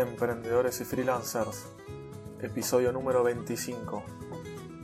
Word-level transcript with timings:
emprendedores 0.00 0.80
y 0.80 0.84
freelancers, 0.84 1.66
episodio 2.40 2.92
número 2.92 3.24
25. 3.24 4.04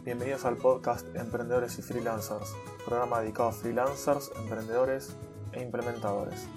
Bienvenidos 0.02 0.44
al 0.44 0.56
podcast 0.56 1.06
Emprendedores 1.14 1.78
y 1.78 1.82
Freelancers, 1.82 2.52
programa 2.84 3.20
dedicado 3.20 3.50
a 3.50 3.52
freelancers, 3.52 4.32
emprendedores 4.36 5.14
e 5.52 5.62
implementadores, 5.62 6.48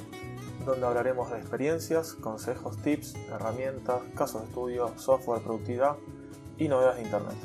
donde 0.65 0.87
hablaremos 0.87 1.29
de 1.29 1.37
experiencias, 1.37 2.13
consejos, 2.15 2.81
tips, 2.81 3.13
herramientas, 3.29 4.01
casos 4.15 4.41
de 4.41 4.47
estudio, 4.47 4.91
software, 4.97 5.43
productividad 5.43 5.97
y 6.57 6.67
novedades 6.67 6.97
de 6.97 7.03
Internet. 7.03 7.37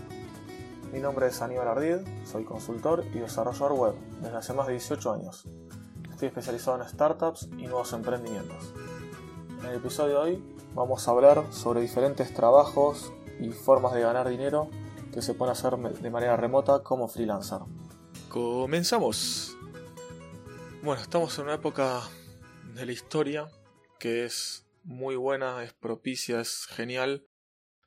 Mi 0.94 1.00
nombre 1.00 1.26
es 1.26 1.42
Aníbal 1.42 1.68
Ardid, 1.68 1.98
soy 2.24 2.44
consultor 2.44 3.04
y 3.12 3.18
desarrollador 3.18 3.72
web 3.72 3.94
desde 4.22 4.36
hace 4.38 4.54
más 4.54 4.66
de 4.66 4.72
18 4.72 5.12
años. 5.12 5.46
Estoy 6.10 6.28
especializado 6.28 6.80
en 6.80 6.88
startups 6.88 7.50
y 7.58 7.66
nuevos 7.66 7.92
emprendimientos. 7.92 8.72
En 9.60 9.66
el 9.66 9.76
episodio 9.76 10.14
de 10.14 10.16
hoy 10.16 10.51
vamos 10.74 11.06
a 11.06 11.10
hablar 11.10 11.52
sobre 11.52 11.80
diferentes 11.80 12.32
trabajos 12.32 13.12
y 13.40 13.50
formas 13.50 13.94
de 13.94 14.00
ganar 14.00 14.28
dinero 14.28 14.68
que 15.12 15.22
se 15.22 15.34
pueden 15.34 15.52
hacer 15.52 15.76
de 15.76 16.10
manera 16.10 16.36
remota 16.36 16.82
como 16.82 17.08
freelancer. 17.08 17.60
Comenzamos. 18.28 19.56
Bueno, 20.82 21.02
estamos 21.02 21.38
en 21.38 21.44
una 21.44 21.54
época 21.54 22.00
de 22.74 22.86
la 22.86 22.92
historia 22.92 23.48
que 23.98 24.24
es 24.24 24.66
muy 24.84 25.16
buena, 25.16 25.62
es 25.62 25.74
propicia, 25.74 26.40
es 26.40 26.66
genial 26.66 27.26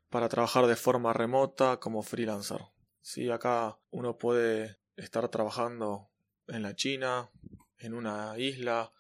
para 0.10 0.30
trabajar 0.30 0.68
de 0.68 0.76
forma 0.76 1.12
remota 1.14 1.78
como 1.78 2.04
freelancer. 2.04 2.62
Sí, 3.02 3.30
acá 3.30 3.80
uno 3.90 4.18
puede 4.18 4.80
estar 4.96 5.28
trabajando 5.30 6.10
en 6.48 6.62
la 6.62 6.76
China, 6.76 7.32
en 7.78 7.94
una 7.94 8.38
isla, 8.38 8.94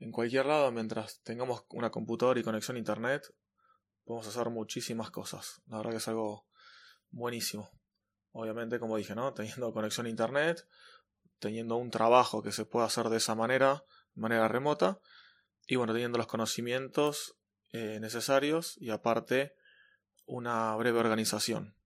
en 0.00 0.12
cualquier 0.12 0.46
lado, 0.46 0.72
mientras 0.72 1.20
tengamos 1.22 1.64
una 1.70 1.90
computadora 1.90 2.40
y 2.40 2.42
conexión 2.42 2.76
a 2.76 2.80
internet, 2.80 3.32
podemos 4.04 4.26
hacer 4.26 4.50
muchísimas 4.50 5.10
cosas. 5.10 5.62
La 5.66 5.76
verdad 5.76 5.92
que 5.92 5.98
es 5.98 6.08
algo 6.08 6.46
buenísimo. 7.10 7.70
Obviamente, 8.32 8.80
como 8.80 8.96
dije, 8.96 9.14
¿no? 9.14 9.32
Teniendo 9.34 9.72
conexión 9.72 10.06
a 10.06 10.10
internet, 10.10 10.66
teniendo 11.38 11.76
un 11.76 11.90
trabajo 11.90 12.42
que 12.42 12.50
se 12.50 12.64
pueda 12.64 12.86
hacer 12.86 13.08
de 13.08 13.18
esa 13.18 13.34
manera, 13.34 13.84
de 14.14 14.22
manera 14.22 14.48
remota, 14.48 15.00
y 15.66 15.76
bueno, 15.76 15.92
teniendo 15.92 16.18
los 16.18 16.26
conocimientos 16.26 17.36
eh, 17.72 17.98
necesarios 18.00 18.76
y 18.80 18.90
aparte 18.90 19.54
una 20.26 20.74
breve 20.76 20.98
organización. 20.98 21.76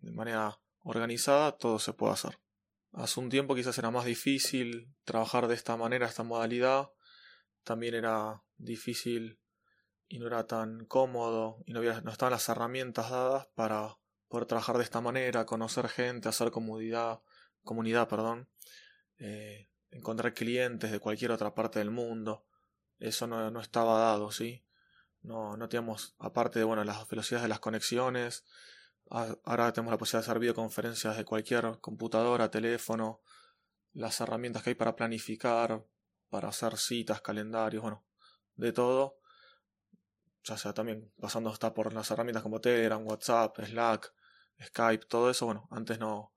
De 0.00 0.12
manera 0.12 0.60
organizada 0.82 1.56
todo 1.56 1.78
se 1.78 1.92
puede 1.92 2.14
hacer. 2.14 2.38
Hace 2.92 3.20
un 3.20 3.28
tiempo 3.28 3.54
quizás 3.54 3.78
era 3.78 3.90
más 3.90 4.04
difícil 4.04 4.92
trabajar 5.04 5.46
de 5.46 5.54
esta 5.54 5.76
manera, 5.76 6.06
esta 6.06 6.22
modalidad. 6.22 6.90
También 7.64 7.94
era 7.94 8.42
difícil 8.56 9.38
y 10.08 10.18
no 10.18 10.26
era 10.26 10.46
tan 10.46 10.84
cómodo 10.86 11.62
y 11.66 11.72
no, 11.72 11.80
había, 11.80 12.00
no 12.00 12.10
estaban 12.10 12.32
las 12.32 12.48
herramientas 12.48 13.10
dadas 13.10 13.46
para 13.54 13.98
poder 14.28 14.46
trabajar 14.46 14.76
de 14.76 14.84
esta 14.84 15.00
manera, 15.00 15.46
conocer 15.46 15.88
gente, 15.88 16.28
hacer 16.28 16.50
comunidad, 16.50 17.20
comunidad, 17.62 18.08
perdón, 18.08 18.48
eh, 19.18 19.68
encontrar 19.90 20.34
clientes 20.34 20.90
de 20.90 21.00
cualquier 21.00 21.32
otra 21.32 21.54
parte 21.54 21.78
del 21.78 21.90
mundo. 21.90 22.46
Eso 22.98 23.26
no, 23.26 23.50
no 23.50 23.60
estaba 23.60 23.98
dado, 23.98 24.30
¿sí? 24.30 24.64
No, 25.22 25.56
no 25.56 25.68
teníamos, 25.68 26.14
aparte 26.18 26.58
de 26.58 26.64
bueno, 26.64 26.84
las 26.84 27.08
velocidades 27.08 27.42
de 27.42 27.48
las 27.48 27.60
conexiones, 27.60 28.44
Ahora 29.10 29.72
tenemos 29.72 29.90
la 29.90 29.98
posibilidad 29.98 30.24
de 30.24 30.30
hacer 30.30 30.38
videoconferencias 30.38 31.16
de 31.16 31.24
cualquier 31.24 31.80
computadora, 31.80 32.48
teléfono, 32.48 33.20
las 33.92 34.20
herramientas 34.20 34.62
que 34.62 34.70
hay 34.70 34.74
para 34.76 34.94
planificar, 34.94 35.84
para 36.30 36.48
hacer 36.48 36.76
citas, 36.78 37.20
calendarios, 37.20 37.82
bueno, 37.82 38.04
de 38.54 38.72
todo. 38.72 39.18
Ya 40.44 40.56
sea 40.56 40.72
también 40.72 41.12
pasando 41.20 41.50
hasta 41.50 41.74
por 41.74 41.92
las 41.92 42.10
herramientas 42.10 42.42
como 42.42 42.60
Telegram, 42.60 43.06
WhatsApp, 43.06 43.58
Slack, 43.58 44.14
Skype, 44.64 45.06
todo 45.06 45.30
eso, 45.30 45.46
bueno, 45.46 45.68
antes 45.70 45.98
no, 45.98 46.32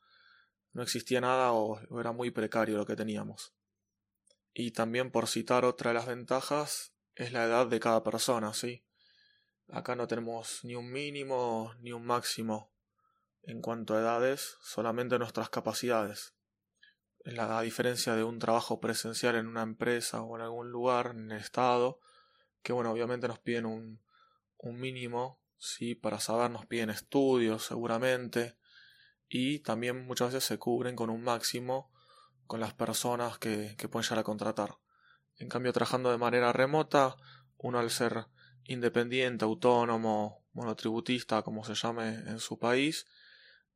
no 0.74 0.84
existía 0.84 1.22
nada 1.22 1.54
o, 1.54 1.80
o 1.90 2.00
era 2.00 2.12
muy 2.12 2.31
precario 2.31 2.78
lo 2.78 2.86
que 2.86 2.96
teníamos. 2.96 3.54
Y 4.54 4.72
también 4.72 5.12
por 5.12 5.28
citar 5.28 5.66
otra 5.66 5.92
de 5.92 5.96
las 5.96 6.06
ventajas 6.06 6.94
es 7.16 7.31
la 7.31 7.46
edad 7.46 7.68
de 7.68 7.80
cada 7.80 8.04
persona, 8.04 8.54
¿sí? 8.54 8.86
Acá 9.70 9.96
no 9.96 10.08
tenemos 10.08 10.60
ni 10.64 10.75
un 10.75 10.92
mínimo 10.92 11.74
ni 11.80 11.92
un 11.92 12.06
máximo 12.06 12.74
en 13.44 13.62
cuanto 13.62 13.96
a 13.96 14.00
edades, 14.00 14.58
solamente 14.62 15.20
nuestras 15.20 15.50
capacidades. 15.50 16.36
La 17.24 17.62
diferencia 17.62 18.16
de 18.16 18.24
un 18.24 18.38
trabajo 18.38 18.82
presencial 18.82 19.36
en 19.36 19.48
una 19.48 19.64
empresa 19.64 20.22
o 20.22 20.36
en 20.36 20.42
algún 20.42 20.72
lugar, 20.72 21.12
en 21.16 21.32
el 21.32 21.40
estado, 21.40 22.00
que 22.62 22.74
bueno, 22.74 22.92
obviamente 22.92 23.30
nos 23.30 23.40
piden 23.40 23.66
un, 23.66 24.02
mínimo, 24.62 25.40
sí, 25.58 25.96
para 25.96 26.20
saber 26.20 26.52
nos 26.52 26.66
piden 26.66 26.90
estudios 26.90 27.66
seguramente, 27.66 28.58
y 29.30 29.60
también 29.60 30.06
muchas 30.06 30.34
veces 30.34 30.44
se 30.44 30.58
cubren 30.58 30.96
con 30.96 31.10
un 31.10 31.24
máximo 31.24 31.92
con 32.46 32.60
las 32.60 32.74
personas 32.74 33.38
que, 33.38 33.76
que 33.78 33.88
pueden 33.88 34.04
llegar 34.04 34.20
a 34.20 34.24
contratar. 34.24 34.78
En 35.38 35.48
cambio, 35.48 35.72
trabajando 35.72 36.12
de 36.12 36.18
manera 36.18 36.52
remota, 36.52 37.16
uno 37.58 37.80
al 37.80 37.90
ser 37.90 38.28
independiente, 38.66 39.46
autónomo, 39.46 40.46
monotributista, 40.52 41.42
como 41.42 41.64
se 41.64 41.74
llame 41.74 42.10
en 42.10 42.40
su 42.40 42.60
país, 42.60 43.06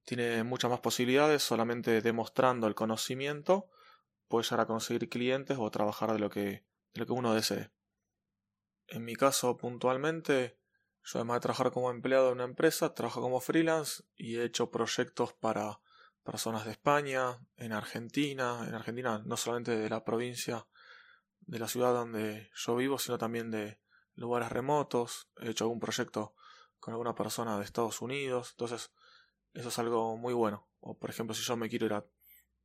tiene 0.07 0.41
muchas 0.45 0.71
más 0.71 0.79
posibilidades 0.79 1.43
solamente 1.43 2.01
demostrando 2.01 2.65
el 2.67 2.75
conocimiento 2.75 3.69
puede 4.29 4.45
llegar 4.45 4.61
a 4.61 4.65
conseguir 4.65 5.09
clientes 5.09 5.57
o 5.59 5.69
trabajar 5.69 6.13
de 6.13 6.19
lo 6.19 6.29
que, 6.29 6.65
de 6.93 6.99
lo 7.01 7.05
que 7.05 7.11
uno 7.11 7.33
desee. 7.33 7.71
En 8.87 9.03
mi 9.03 9.17
caso, 9.17 9.57
puntualmente, 9.57 10.57
yo 11.03 11.19
además 11.19 11.35
de 11.35 11.41
trabajar 11.41 11.71
como 11.71 11.91
empleado 11.91 12.27
de 12.27 12.31
una 12.31 12.45
empresa, 12.45 12.93
trabajo 12.93 13.19
como 13.19 13.41
freelance 13.41 14.05
y 14.15 14.37
he 14.37 14.45
hecho 14.45 14.71
proyectos 14.71 15.33
para 15.33 15.81
personas 16.23 16.63
de 16.63 16.71
España, 16.71 17.45
en 17.57 17.73
Argentina, 17.73 18.63
en 18.65 18.75
Argentina 18.75 19.21
no 19.25 19.35
solamente 19.35 19.75
de 19.75 19.89
la 19.89 20.05
provincia, 20.05 20.67
de 21.41 21.59
la 21.59 21.67
ciudad 21.67 21.91
donde 21.91 22.49
yo 22.55 22.77
vivo, 22.77 22.97
sino 22.97 23.17
también 23.17 23.51
de, 23.51 23.81
lugares 24.15 24.49
remotos, 24.49 25.29
he 25.39 25.49
hecho 25.49 25.65
algún 25.65 25.79
proyecto 25.79 26.33
con 26.79 26.93
alguna 26.93 27.13
persona 27.13 27.57
de 27.57 27.65
Estados 27.65 28.01
Unidos, 28.01 28.51
entonces 28.51 28.91
eso 29.57 29.69
es 29.69 29.79
algo 29.79 30.15
muy 30.17 30.33
bueno. 30.35 30.67
O 30.79 30.97
por 30.97 31.09
ejemplo, 31.09 31.33
si 31.33 31.41
yo 31.41 31.57
me 31.57 31.67
quiero 31.67 31.87
ir 31.87 31.93
a 31.93 32.05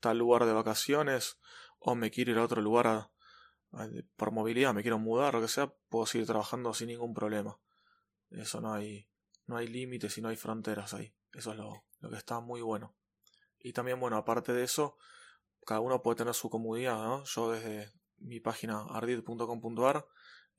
tal 0.00 0.19
lugar 0.19 0.44
de 0.44 0.53
vacaciones 0.53 1.38
o 1.78 1.94
me 1.94 2.10
quiero 2.10 2.32
ir 2.32 2.38
a 2.38 2.44
otro 2.44 2.60
lugar 2.60 3.10
por 4.16 4.30
movilidad, 4.30 4.75
me 4.75 4.82
quiero 4.82 4.98
mudar, 4.98 5.32
lo 5.32 5.41
que 5.41 5.48
sea, 5.48 5.72
puedo 5.88 6.04
seguir 6.04 6.26
trabajando 6.26 6.75
sin 6.75 6.88
ningún 6.88 7.14
problema. 7.14 7.58
Eso 8.31 8.60
no 8.60 8.75
hay, 8.75 9.08
no 9.47 9.56
hay 9.56 9.69
límites 9.69 10.19
y 10.19 10.20
no 10.20 10.28
hay 10.28 10.36
fronteras 10.36 10.92
ahí. 10.92 11.14
Eso 11.32 11.52
es 11.52 11.56
lo, 11.56 11.86
lo 12.00 12.10
que 12.10 12.16
está 12.16 12.41
muy 12.41 12.60
bueno. 12.60 12.94
Y 13.58 13.72
también, 13.72 13.98
bueno, 13.98 14.19
aparte 14.19 14.52
de 14.52 14.64
eso, 14.64 14.98
cada 15.64 15.81
uno 15.81 16.02
puede 16.02 16.16
tener 16.16 16.34
su 16.34 16.50
comodidad, 16.50 17.02
¿no? 17.02 17.25
Yo 17.25 17.52
desde 17.52 17.91
mi 18.19 18.38
página 18.38 18.84
ardid.com.ar 18.91 20.06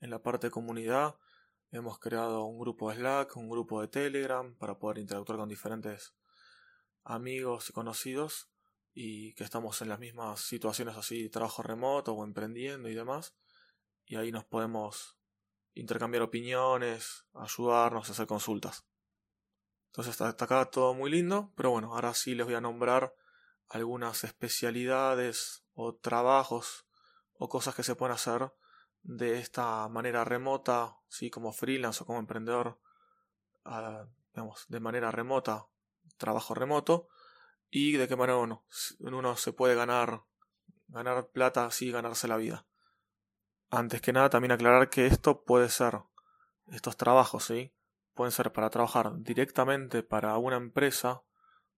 en 0.00 0.10
la 0.10 0.20
parte 0.20 0.48
de 0.48 0.50
comunidad 0.50 1.14
hemos 1.70 2.00
creado 2.00 2.44
un 2.44 2.58
grupo 2.58 2.90
de 2.90 2.96
Slack, 2.96 3.36
un 3.36 3.48
grupo 3.48 3.80
de 3.80 3.88
Telegram 3.88 4.56
para 4.56 4.78
poder 4.78 4.98
interactuar 4.98 5.38
con 5.38 5.48
diferentes 5.48 6.14
amigos 7.04 7.70
y 7.70 7.72
conocidos 7.72 8.48
y 8.92 9.34
que 9.34 9.44
estamos 9.44 9.80
en 9.82 9.88
las 9.88 9.98
mismas 9.98 10.40
situaciones 10.40 10.96
así, 10.96 11.28
trabajo 11.28 11.62
remoto 11.62 12.12
o 12.12 12.24
emprendiendo 12.24 12.88
y 12.88 12.94
demás. 12.94 13.34
Y 14.06 14.16
ahí 14.16 14.32
nos 14.32 14.44
podemos 14.44 15.18
intercambiar 15.74 16.22
opiniones, 16.22 17.26
ayudarnos, 17.34 18.08
hacer 18.08 18.26
consultas. 18.26 18.86
Entonces 19.86 20.20
hasta 20.20 20.44
acá 20.44 20.64
todo 20.66 20.94
muy 20.94 21.10
lindo, 21.10 21.52
pero 21.56 21.70
bueno, 21.70 21.94
ahora 21.94 22.14
sí 22.14 22.34
les 22.34 22.46
voy 22.46 22.54
a 22.54 22.60
nombrar 22.60 23.14
algunas 23.68 24.24
especialidades 24.24 25.64
o 25.74 25.94
trabajos 25.94 26.86
o 27.36 27.48
cosas 27.48 27.74
que 27.74 27.82
se 27.82 27.94
pueden 27.94 28.14
hacer 28.14 28.52
de 29.02 29.38
esta 29.38 29.88
manera 29.88 30.24
remota, 30.24 30.96
¿sí? 31.08 31.30
como 31.30 31.52
freelance 31.52 32.02
o 32.02 32.06
como 32.06 32.18
emprendedor, 32.18 32.80
uh, 33.66 34.06
digamos, 34.32 34.64
de 34.68 34.80
manera 34.80 35.10
remota, 35.10 35.66
trabajo 36.16 36.54
remoto, 36.54 37.08
y 37.70 37.92
de 37.92 38.06
qué 38.08 38.16
manera 38.16 38.38
uno, 38.38 38.64
uno 39.00 39.36
se 39.36 39.52
puede 39.52 39.74
ganar, 39.74 40.24
ganar 40.88 41.28
plata, 41.28 41.70
sí, 41.70 41.90
ganarse 41.90 42.28
la 42.28 42.36
vida. 42.36 42.66
Antes 43.70 44.00
que 44.00 44.12
nada, 44.12 44.30
también 44.30 44.52
aclarar 44.52 44.90
que 44.90 45.06
esto 45.06 45.42
puede 45.42 45.68
ser, 45.68 46.00
estos 46.68 46.96
trabajos, 46.96 47.44
¿sí? 47.44 47.74
pueden 48.14 48.32
ser 48.32 48.52
para 48.52 48.70
trabajar 48.70 49.12
directamente 49.18 50.02
para 50.02 50.38
una 50.38 50.56
empresa 50.56 51.22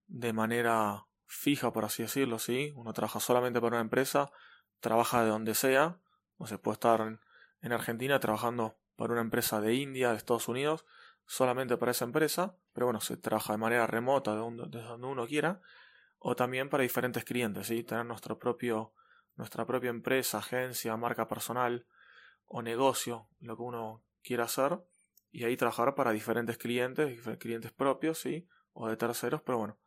de 0.05 0.33
manera 0.33 1.07
fija, 1.25 1.73
por 1.73 1.83
así 1.83 2.03
decirlo, 2.03 2.39
¿sí? 2.39 2.71
Uno 2.75 2.93
trabaja 2.93 3.19
solamente 3.19 3.59
para 3.59 3.75
una 3.75 3.81
empresa, 3.81 4.31
trabaja 4.79 5.23
de 5.23 5.29
donde 5.29 5.55
sea, 5.55 5.99
no 6.37 6.47
se 6.47 6.57
puede 6.57 6.75
estar 6.75 7.01
en, 7.01 7.19
Argentina 7.73 8.17
trabajando 8.21 8.77
para 8.95 9.11
una 9.11 9.21
empresa 9.21 9.59
de 9.59 9.73
India, 9.73 10.11
de 10.11 10.17
Estados 10.17 10.47
Unidos, 10.47 10.85
solamente 11.27 11.77
para 11.77 11.91
esa 11.91 12.05
empresa, 12.05 12.55
pero 12.73 12.87
bueno, 12.87 13.01
se 13.01 13.17
trabaja 13.17 13.53
de 13.53 13.59
manera 13.59 13.85
remota 13.85 14.31
desde 14.31 14.87
donde 14.87 15.07
uno 15.07 15.27
quiera, 15.27 15.61
o 16.19 16.35
también 16.35 16.69
para 16.69 16.83
diferentes 16.83 17.23
clientes, 17.23 17.67
¿sí? 17.67 17.83
tener 17.83 18.05
nuestra 18.05 18.39
propia 18.39 18.89
empresa, 19.89 20.39
agencia, 20.39 20.97
marca 20.97 21.27
personal 21.27 21.85
o 22.45 22.61
negocio, 22.61 23.27
lo 23.39 23.57
que 23.57 23.61
uno 23.61 24.03
quiera 24.23 24.45
hacer, 24.45 24.79
y 25.29 25.43
ahí 25.43 25.57
trabajar 25.57 25.93
para 25.93 26.11
diferentes 26.11 26.57
clientes, 26.57 27.21
clientes 27.37 27.71
propios, 27.71 28.17
¿sí? 28.17 28.47
O 28.71 28.87
de 28.87 28.95
terceros, 28.95 29.41
pero 29.41 29.57
bueno, 29.57 29.77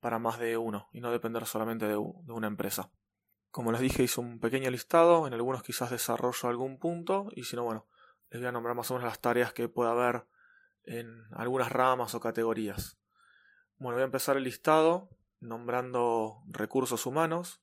para 0.00 0.18
más 0.18 0.38
de 0.38 0.56
uno 0.56 0.88
y 0.92 1.00
no 1.00 1.12
depender 1.12 1.44
solamente 1.46 1.86
de, 1.86 1.92
de 1.92 2.32
una 2.32 2.46
empresa. 2.46 2.90
Como 3.50 3.70
les 3.70 3.82
dije, 3.82 4.02
hice 4.02 4.20
un 4.20 4.40
pequeño 4.40 4.70
listado, 4.70 5.26
en 5.26 5.34
algunos 5.34 5.62
quizás 5.62 5.90
desarrollo 5.90 6.48
algún 6.48 6.78
punto 6.78 7.28
y 7.32 7.44
si 7.44 7.54
no, 7.54 7.64
bueno, 7.64 7.86
les 8.30 8.40
voy 8.40 8.48
a 8.48 8.52
nombrar 8.52 8.74
más 8.74 8.90
o 8.90 8.94
menos 8.94 9.08
las 9.08 9.20
tareas 9.20 9.52
que 9.52 9.68
pueda 9.68 9.92
haber 9.92 10.26
en 10.86 11.24
algunas 11.32 11.70
ramas 11.70 12.14
o 12.14 12.20
categorías. 12.20 12.98
Bueno, 13.78 13.96
voy 13.96 14.02
a 14.02 14.06
empezar 14.06 14.36
el 14.36 14.44
listado 14.44 15.10
nombrando 15.40 16.42
recursos 16.46 17.04
humanos. 17.04 17.60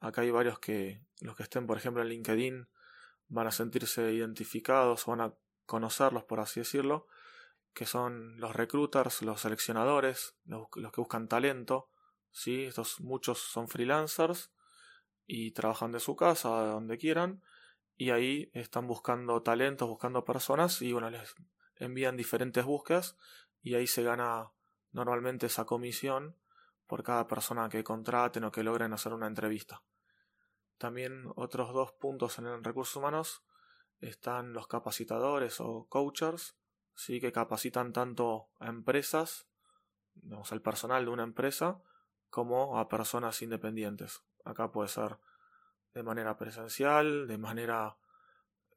Acá 0.00 0.22
hay 0.22 0.30
varios 0.30 0.58
que 0.58 1.04
los 1.20 1.36
que 1.36 1.44
estén, 1.44 1.66
por 1.66 1.76
ejemplo, 1.76 2.02
en 2.02 2.08
LinkedIn 2.08 2.68
van 3.28 3.46
a 3.46 3.52
sentirse 3.52 4.12
identificados 4.12 5.06
o 5.06 5.10
van 5.12 5.20
a 5.20 5.34
conocerlos, 5.64 6.24
por 6.24 6.40
así 6.40 6.60
decirlo, 6.60 7.06
que 7.72 7.86
son 7.86 8.38
los 8.40 8.54
recruiters, 8.54 9.22
los 9.22 9.40
seleccionadores, 9.40 10.34
los, 10.44 10.68
que 10.70 11.00
buscan 11.00 11.28
talento. 11.28 11.90
¿sí? 12.30 12.64
Estos 12.64 13.00
muchos 13.00 13.38
son 13.38 13.68
freelancers 13.68 14.52
y 15.26 15.52
trabajan 15.52 15.92
de 15.92 16.00
su 16.00 16.16
casa, 16.16 16.48
donde 16.48 16.98
quieran, 16.98 17.42
y 17.96 18.10
ahí 18.10 18.50
están 18.52 18.86
buscando 18.86 19.42
talentos, 19.42 19.88
buscando 19.88 20.24
personas, 20.24 20.80
y 20.82 20.92
bueno, 20.92 21.10
les 21.10 21.34
envían 21.76 22.16
diferentes 22.16 22.64
búsquedas, 22.64 23.16
y 23.62 23.74
ahí 23.74 23.86
se 23.86 24.02
gana 24.02 24.52
normalmente 24.92 25.46
esa 25.46 25.64
comisión 25.64 26.36
por 26.86 27.02
cada 27.02 27.26
persona 27.26 27.68
que 27.68 27.84
contraten 27.84 28.44
o 28.44 28.52
que 28.52 28.62
logren 28.62 28.92
hacer 28.92 29.12
una 29.12 29.26
entrevista. 29.26 29.82
También 30.78 31.32
otros 31.36 31.72
dos 31.72 31.92
puntos 31.92 32.38
en 32.38 32.62
recursos 32.62 32.96
humanos 32.96 33.42
están 34.00 34.52
los 34.52 34.66
capacitadores 34.66 35.60
o 35.60 35.86
coachers, 35.88 36.56
¿sí? 36.94 37.20
que 37.20 37.32
capacitan 37.32 37.92
tanto 37.92 38.50
a 38.58 38.68
empresas, 38.68 39.48
digamos, 40.14 40.52
al 40.52 40.62
personal 40.62 41.04
de 41.04 41.10
una 41.10 41.24
empresa, 41.24 41.80
como 42.30 42.78
a 42.78 42.88
personas 42.88 43.40
independientes. 43.42 44.22
Acá 44.44 44.70
puede 44.70 44.88
ser 44.88 45.18
de 45.94 46.02
manera 46.02 46.36
presencial, 46.36 47.26
de 47.26 47.38
manera 47.38 47.96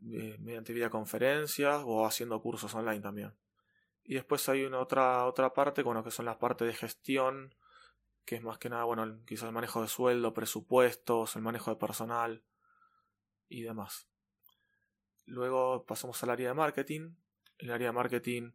eh, 0.01 0.38
mediante 0.40 0.74
videoconferencias 0.74 1.81
o 1.86 2.06
haciendo 2.06 2.42
cursos 2.42 2.74
online 2.74 3.01
también. 3.01 3.34
Y 4.04 4.16
después 4.16 4.48
hay 4.50 4.63
una 4.63 4.80
otra, 4.80 5.25
otra 5.25 5.54
parte, 5.54 5.84
bueno, 5.84 6.04
que 6.04 6.12
son 6.12 6.25
las 6.25 6.38
partes 6.38 6.68
de 6.68 6.74
gestión, 6.74 7.54
que 8.25 8.36
es 8.36 8.44
más 8.44 8.57
que 8.57 8.69
nada, 8.69 8.84
bueno, 8.86 9.19
quizás 9.25 9.48
el 9.48 9.54
manejo 9.54 9.81
de 9.81 9.88
sueldo, 9.88 10.34
presupuestos, 10.34 11.36
el 11.36 11.42
manejo 11.42 11.72
de 11.72 11.78
personal 11.78 12.44
y 13.50 13.62
demás. 13.62 14.07
Luego 15.25 15.86
pasamos 15.86 16.22
al 16.24 16.31
área 16.31 16.50
de 16.50 16.54
marketing. 16.56 17.16
El 17.57 17.72
área 17.72 17.90
de 17.90 17.94
marketing 17.94 18.52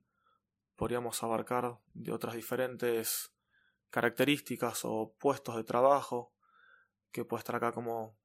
podríamos 0.76 1.22
abarcar 1.22 1.78
de 1.92 2.12
otras 2.12 2.34
diferentes 2.34 3.32
características 3.90 4.80
o 4.84 5.14
puestos 5.18 5.54
de 5.56 5.64
trabajo 5.64 6.32
que 7.12 7.24
puede 7.24 7.40
estar 7.40 7.54
acá 7.54 7.70
como 7.70 8.16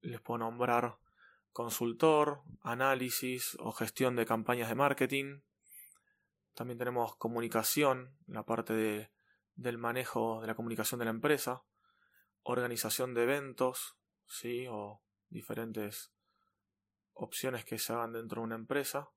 les 0.00 0.20
puedo 0.20 0.38
nombrar 0.38 0.96
consultor, 1.58 2.44
análisis 2.62 3.56
o 3.58 3.72
gestión 3.72 4.14
de 4.14 4.24
campañas 4.24 4.68
de 4.68 4.76
marketing. 4.76 5.40
También 6.54 6.78
tenemos 6.78 7.16
comunicación, 7.16 8.16
la 8.28 8.44
parte 8.44 8.74
de, 8.74 9.10
del 9.56 9.76
manejo 9.76 10.40
de 10.40 10.46
la 10.46 10.54
comunicación 10.54 11.00
de 11.00 11.06
la 11.06 11.10
empresa, 11.10 11.64
organización 12.44 13.12
de 13.12 13.24
eventos, 13.24 13.96
sí, 14.28 14.66
o 14.70 15.02
diferentes 15.30 16.12
opciones 17.12 17.64
que 17.64 17.80
se 17.80 17.92
hagan 17.92 18.12
dentro 18.12 18.40
de 18.40 18.46
una 18.46 18.54
empresa. 18.54 19.10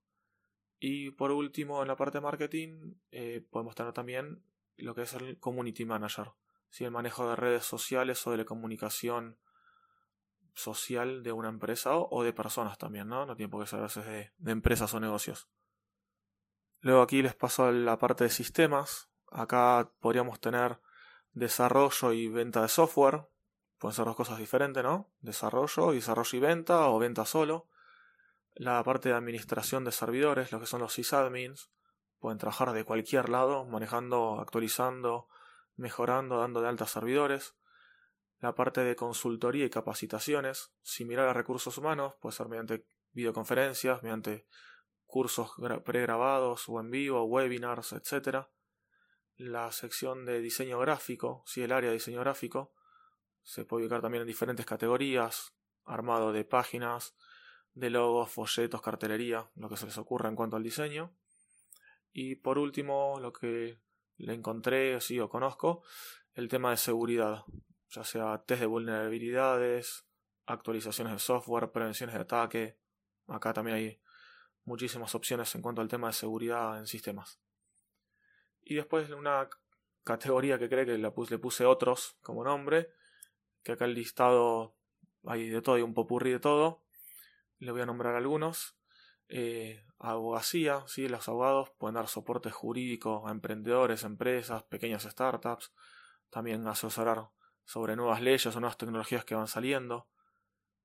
Y 0.80 1.12
por 1.12 1.30
último, 1.30 1.84
en 1.84 1.90
la 1.90 1.96
parte 1.96 2.18
de 2.18 2.24
marketing, 2.24 2.96
eh, 3.12 3.46
podemos 3.52 3.76
tener 3.76 3.94
también 3.94 4.44
lo 4.78 4.96
que 4.96 5.04
es 5.04 5.14
el 5.14 5.38
community 5.38 5.86
manager, 5.86 6.32
¿sí? 6.72 6.86
el 6.86 6.92
manejo 6.92 7.30
de 7.30 7.36
redes 7.36 7.66
sociales 7.66 8.26
o 8.26 8.32
de 8.32 8.38
la 8.38 8.46
comunicación 8.46 9.38
social 10.54 11.24
de 11.24 11.32
una 11.32 11.50
empresa 11.50 11.96
o, 11.96 12.24
de 12.24 12.34
personas 12.34 12.78
también, 12.78 13.08
¿no? 13.08 13.26
No 13.26 13.36
tiene 13.36 13.50
por 13.50 13.62
qué 13.62 13.70
ser 13.70 13.80
a 13.80 13.84
veces 13.84 14.06
de, 14.06 14.32
de 14.38 14.52
empresas 14.52 14.94
o 14.94 15.00
negocios. 15.00 15.48
Luego 16.80 17.02
aquí 17.02 17.22
les 17.22 17.36
paso 17.36 17.66
a 17.66 17.72
la 17.72 17.98
parte 17.98 18.24
de 18.24 18.30
sistemas. 18.30 19.10
Acá 19.32 19.92
podríamos 20.00 20.40
tener 20.40 20.80
desarrollo 21.34 22.14
y 22.14 22.28
venta 22.28 22.62
de 22.62 22.68
software. 22.68 23.28
Pueden 23.78 23.96
ser 23.96 24.06
dos 24.06 24.16
cosas 24.16 24.38
diferentes, 24.40 24.84
¿no? 24.84 25.12
Desarrollo, 25.22 25.92
desarrollo 25.92 26.38
y 26.38 26.40
venta 26.40 26.90
o 26.90 27.00
venta 27.00 27.26
solo. 27.26 27.68
La 28.54 28.84
parte 28.84 29.10
de 29.10 29.16
administración 29.16 29.86
de 29.86 29.92
servidores, 29.92 30.52
lo 30.52 30.60
que 30.60 30.66
son 30.66 30.82
los 30.82 30.94
sysadmins. 30.94 31.72
Pueden 32.20 32.38
trabajar 32.38 32.74
de 32.74 32.84
cualquier 32.84 33.30
lado, 33.30 33.66
manejando, 33.66 34.40
actualizando, 34.40 35.28
mejorando, 35.76 36.40
dando 36.40 36.62
de 36.62 36.68
alta 36.68 36.86
servidores. 36.86 37.56
La 38.42 38.56
parte 38.56 38.82
de 38.82 38.96
consultoría 38.96 39.66
y 39.66 39.70
capacitaciones, 39.70 40.74
similar 40.82 41.28
a 41.28 41.34
recursos 41.34 41.78
humanos, 41.78 42.16
puede 42.20 42.36
ser 42.36 42.48
mediante 42.48 42.88
videoconferencias, 43.12 44.02
mediante 44.02 44.48
cursos 45.06 45.52
pregrabados 45.86 46.68
o 46.68 46.80
en 46.80 46.90
vivo, 46.90 47.24
webinars, 47.26 47.94
etc. 47.94 48.48
La 49.36 49.72
sección 49.72 50.26
de 50.26 50.42
diseño 50.42 50.80
gráfico, 50.80 51.44
si 51.46 51.62
el 51.62 51.72
área 51.72 51.92
de 51.92 51.98
diseño 51.98 52.22
gráfico, 52.22 52.74
se 53.44 53.64
puede 53.64 53.84
ubicar 53.84 54.02
también 54.02 54.22
en 54.22 54.28
diferentes 54.28 54.66
categorías, 54.66 55.54
armado 55.86 56.32
de 56.32 56.44
páginas, 56.44 57.16
de 57.74 57.92
logos, 57.92 58.32
folletos, 58.32 58.82
cartelería, 58.82 59.52
lo 59.56 59.70
que 59.70 59.78
se 59.78 59.86
les 59.86 60.00
ocurra 60.00 60.30
en 60.30 60.36
cuanto 60.36 60.56
al 60.56 60.64
diseño. 60.64 61.16
Y 62.12 62.38
por 62.38 62.58
último, 62.58 63.20
lo 63.20 63.32
que 63.34 63.80
le 64.18 64.34
encontré, 64.34 65.00
sí 65.00 65.20
o 65.20 65.30
conozco, 65.30 65.84
el 66.34 66.48
tema 66.48 66.72
de 66.72 66.78
seguridad, 66.78 67.44
ya 67.92 68.04
sea 68.04 68.44
test 68.46 68.62
de 68.62 68.68
vulnerabilidades, 68.68 70.06
actualizaciones 70.46 71.14
de 71.14 71.20
software, 71.20 71.72
prevenciones 71.72 72.16
de 72.16 72.22
ataque. 72.22 72.78
Acá 73.28 73.54
también 73.54 73.78
hay 73.78 74.02
muchísimas 74.64 75.14
opciones 75.14 75.54
en 75.56 75.62
cuanto 75.62 75.82
al 75.82 75.88
tema 75.88 76.08
de 76.08 76.14
seguridad 76.14 76.80
en 76.80 76.88
sistemas. 76.88 77.40
Y 78.64 78.76
después 78.76 79.10
una 79.10 79.50
categoría 80.04 80.58
que 80.58 80.70
cree 80.70 80.86
que 80.86 80.98
le 80.98 81.12
puse, 81.12 81.66
otros 81.66 82.18
como 82.22 82.44
nombre, 82.44 82.92
que 83.64 83.74
acá 83.74 83.86
el 83.86 83.94
listado 83.94 84.76
hay 85.26 85.50
de 85.50 85.62
todo, 85.62 85.76
hay 85.76 85.82
un 85.82 85.94
popurrí 85.94 86.32
de 86.32 86.40
todo. 86.40 86.84
Le 87.60 87.72
voy 87.72 87.82
a 87.82 87.86
nombrar 87.86 88.16
algunos. 88.16 88.76
Eh, 89.28 89.86
abogacía, 89.98 90.84
¿sí? 90.88 91.08
los 91.08 91.28
abogados 91.30 91.72
pueden 91.78 91.96
dar 91.96 92.08
soporte 92.08 92.52
jurídico 92.52 93.28
a 93.28 93.32
emprendedores, 93.32 94.04
empresas, 94.04 94.64
pequeñas 94.64 95.04
startups, 95.04 95.72
también 96.30 96.68
asesorar 96.68 97.30
sobre 97.72 97.96
nuevas 97.96 98.22
leyes 98.22 98.54
o 98.54 98.60
nuevas 98.60 98.78
tecnologías 98.78 99.24
que 99.24 99.34
van 99.34 99.48
saliendo. 99.48 100.10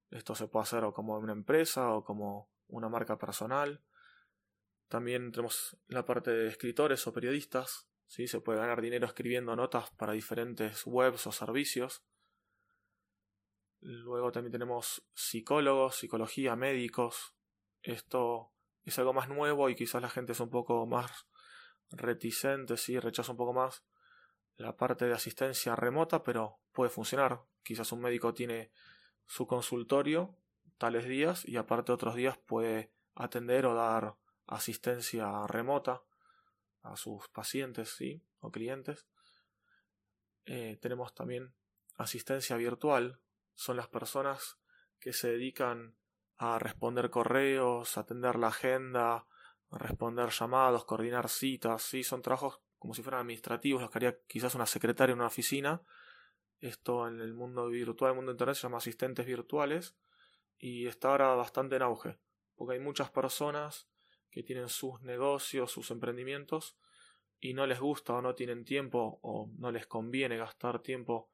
Esto 0.09 0.37
se 0.37 0.47
puede 0.47 0.63
hacer 0.63 0.85
o 0.85 0.93
como 0.93 1.19
una 1.19 1.33
empresa 1.33 1.93
o 1.93 2.05
como 2.05 2.49
una 2.69 2.89
marca 2.89 3.19
personal. 3.19 3.83
También 4.87 5.33
tenemos 5.33 5.77
la 5.89 6.05
parte 6.05 6.31
de 6.31 6.47
escritores 6.47 7.05
o 7.09 7.13
periodistas. 7.13 7.89
¿sí? 8.07 8.29
Se 8.29 8.41
puede 8.41 8.61
ganar 8.61 8.81
dinero 8.81 9.05
escribiendo 9.05 9.57
notas 9.57 9.91
para 9.97 10.13
diferentes 10.13 10.87
webs 10.87 11.27
o 11.27 11.33
servicios. 11.33 12.05
Luego 13.81 14.31
también 14.31 14.53
tenemos 14.53 15.05
psicólogos, 15.13 15.97
psicología, 15.97 16.55
médicos. 16.55 17.35
Esto 17.83 18.53
es 18.85 18.97
algo 19.01 19.13
más 19.13 19.29
nuevo 19.29 19.69
y 19.71 19.75
quizás 19.75 20.01
la 20.01 20.09
gente 20.09 20.33
es 20.33 20.41
un 20.41 20.51
poco 20.51 20.87
más 20.87 21.27
reticente, 21.91 22.77
sí, 22.77 23.01
rechaza 23.01 23.33
un 23.33 23.39
poco 23.39 23.55
más 23.55 23.85
la 24.57 24.77
parte 24.77 25.07
de 25.07 25.15
asistencia 25.15 25.77
remota, 25.77 26.23
pero 26.23 26.59
puede 26.73 26.91
funcionar. 26.91 27.43
Quizás 27.63 27.93
un 27.93 28.01
médico 28.01 28.35
tiene 28.35 28.71
su 29.27 29.47
consultorio 29.47 30.37
tales 30.79 31.07
días 31.07 31.47
y 31.47 31.57
aparte 31.57 31.93
otros 31.93 32.15
días 32.15 32.39
puede 32.39 32.93
atender 33.15 33.67
o 33.67 33.75
dar 33.75 34.17
asistencia 34.47 35.47
remota 35.47 36.03
a 36.83 36.97
sus 36.97 37.29
pacientes 37.29 37.91
¿sí? 37.91 38.23
o 38.41 38.51
clientes. 38.51 39.07
Eh, 40.45 40.79
tenemos 40.81 41.15
también 41.15 41.55
asistencia 41.97 42.57
virtual. 42.57 43.21
Son 43.55 43.77
las 43.77 43.89
personas 43.89 44.59
que 45.01 45.13
se 45.13 45.29
dedican 45.29 45.97
a 46.37 46.59
responder 46.59 47.11
correos, 47.11 47.97
atender 47.97 48.37
la 48.37 48.49
agenda, 48.49 49.27
responder 49.71 50.31
llamados, 50.31 50.85
coordinar 50.85 51.29
citas. 51.29 51.83
¿sí? 51.83 52.05
Son 52.05 52.23
trabajos 52.23 52.61
como 52.87 52.95
si 52.95 53.03
fueran 53.03 53.23
administrativos, 53.23 53.83
los 53.83 53.91
que 53.91 53.99
haría 53.99 54.17
quizás 54.29 54.55
una 54.55 54.65
secretaria 54.65 55.13
en 55.13 55.19
una 55.19 55.27
oficina. 55.27 55.83
Esto 56.61 57.09
en 57.09 57.21
el 57.21 57.35
mundo 57.35 57.67
virtual, 57.67 58.13
el 58.13 58.17
mundo 58.17 58.31
internet 58.31 58.55
se 58.55 58.63
llama 58.63 58.77
asistentes 58.77 59.27
virtuales 59.27 59.97
y 60.57 60.87
está 60.87 61.09
ahora 61.09 61.35
bastante 61.35 61.75
en 61.75 61.83
auge, 61.83 62.17
porque 62.55 62.75
hay 62.75 62.79
muchas 62.81 63.11
personas 63.11 63.89
que 64.31 64.45
tienen 64.45 64.69
sus 64.69 65.03
negocios, 65.03 65.73
sus 65.73 65.91
emprendimientos 65.91 66.79
y 67.41 67.55
no 67.55 67.67
les 67.67 67.81
gusta 67.81 68.13
o 68.13 68.23
no 68.23 68.37
tienen 68.37 68.65
tiempo 68.65 69.19
o 69.21 69.51
no 69.59 69.73
les 69.73 69.89
conviene 69.89 70.37
gastar 70.37 70.79
tiempo 70.79 71.29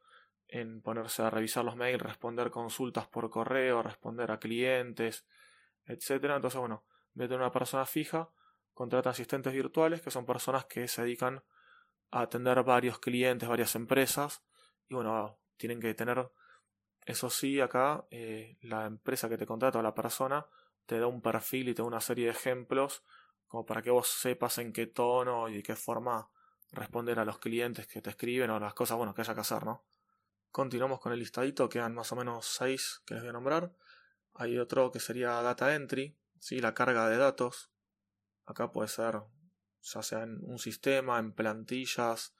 en 0.48 0.80
ponerse 0.80 1.20
a 1.20 1.28
revisar 1.28 1.66
los 1.66 1.76
mails, 1.76 2.00
responder 2.00 2.50
consultas 2.50 3.08
por 3.08 3.28
correo, 3.28 3.82
responder 3.82 4.30
a 4.30 4.38
clientes, 4.38 5.26
etcétera. 5.84 6.36
Entonces, 6.36 6.58
bueno, 6.58 6.86
en 7.14 7.20
vez 7.20 7.28
de 7.28 7.36
una 7.36 7.52
persona 7.52 7.84
fija, 7.84 8.30
contratan 8.82 9.12
asistentes 9.12 9.52
virtuales, 9.52 10.00
que 10.00 10.10
son 10.10 10.26
personas 10.26 10.64
que 10.64 10.88
se 10.88 11.02
dedican 11.02 11.44
a 12.10 12.22
atender 12.22 12.60
varios 12.64 12.98
clientes, 12.98 13.48
varias 13.48 13.76
empresas. 13.76 14.42
Y 14.88 14.94
bueno, 14.94 15.38
tienen 15.56 15.78
que 15.78 15.94
tener, 15.94 16.28
eso 17.06 17.30
sí, 17.30 17.60
acá 17.60 18.04
eh, 18.10 18.58
la 18.60 18.86
empresa 18.86 19.28
que 19.28 19.38
te 19.38 19.46
contrata 19.46 19.78
o 19.78 19.82
la 19.82 19.94
persona 19.94 20.46
te 20.84 20.98
da 20.98 21.06
un 21.06 21.22
perfil 21.22 21.68
y 21.68 21.74
te 21.74 21.82
da 21.82 21.86
una 21.86 22.00
serie 22.00 22.24
de 22.24 22.32
ejemplos 22.32 23.04
como 23.46 23.64
para 23.64 23.82
que 23.82 23.92
vos 23.92 24.08
sepas 24.08 24.58
en 24.58 24.72
qué 24.72 24.88
tono 24.88 25.48
y 25.48 25.58
de 25.58 25.62
qué 25.62 25.76
forma 25.76 26.28
responder 26.72 27.20
a 27.20 27.24
los 27.24 27.38
clientes 27.38 27.86
que 27.86 28.02
te 28.02 28.10
escriben 28.10 28.50
o 28.50 28.58
las 28.58 28.74
cosas 28.74 28.96
bueno 28.96 29.14
que 29.14 29.20
haya 29.20 29.34
que 29.34 29.42
hacer, 29.42 29.64
¿no? 29.64 29.84
Continuamos 30.50 30.98
con 30.98 31.12
el 31.12 31.20
listadito, 31.20 31.68
quedan 31.68 31.94
más 31.94 32.10
o 32.10 32.16
menos 32.16 32.46
seis 32.46 33.00
que 33.06 33.14
les 33.14 33.22
voy 33.22 33.30
a 33.30 33.34
nombrar. 33.34 33.76
Hay 34.34 34.58
otro 34.58 34.90
que 34.90 34.98
sería 34.98 35.40
data 35.40 35.72
entry, 35.76 36.18
¿sí? 36.40 36.60
la 36.60 36.74
carga 36.74 37.08
de 37.08 37.16
datos. 37.16 37.71
Acá 38.46 38.70
puede 38.72 38.88
ser 38.88 39.22
ya 39.82 40.02
sea 40.02 40.22
en 40.22 40.38
un 40.44 40.58
sistema, 40.58 41.18
en 41.18 41.32
plantillas, 41.32 42.34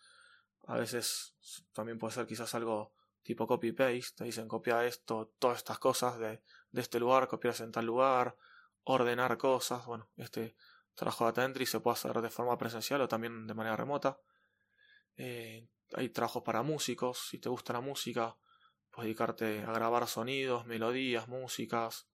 a 0.67 0.77
veces 0.77 1.35
también 1.73 1.99
puede 1.99 2.15
ser 2.15 2.27
quizás 2.27 2.55
algo 2.55 2.93
tipo 3.23 3.47
copy-paste, 3.47 4.17
te 4.17 4.25
dicen 4.25 4.49
copia 4.49 4.85
esto, 4.85 5.33
todas 5.39 5.59
estas 5.59 5.79
cosas 5.79 6.19
de, 6.19 6.43
de 6.71 6.81
este 6.81 7.01
lugar, 7.01 7.29
copias 7.29 7.61
en 7.61 7.73
tal 7.73 7.87
lugar, 7.87 8.37
ordenar 8.85 9.37
cosas, 9.39 9.85
bueno, 9.87 10.09
este 10.17 10.57
trabajo 10.95 11.25
de 11.25 11.31
data 11.31 11.45
entry 11.45 11.67
se 11.67 11.81
puede 11.81 11.95
hacer 11.95 12.21
de 12.21 12.31
forma 12.31 12.57
presencial 12.59 13.01
o 13.01 13.09
también 13.09 13.47
de 13.47 13.55
manera 13.55 13.77
remota. 13.77 14.19
Eh, 15.17 15.69
hay 15.95 16.09
trabajos 16.09 16.43
para 16.43 16.63
músicos, 16.63 17.29
si 17.29 17.39
te 17.39 17.49
gusta 17.49 17.73
la 17.73 17.81
música, 17.81 18.37
puedes 18.91 19.07
dedicarte 19.07 19.63
a 19.63 19.73
grabar 19.73 20.07
sonidos, 20.07 20.67
melodías, 20.67 21.29
músicas, 21.29 22.09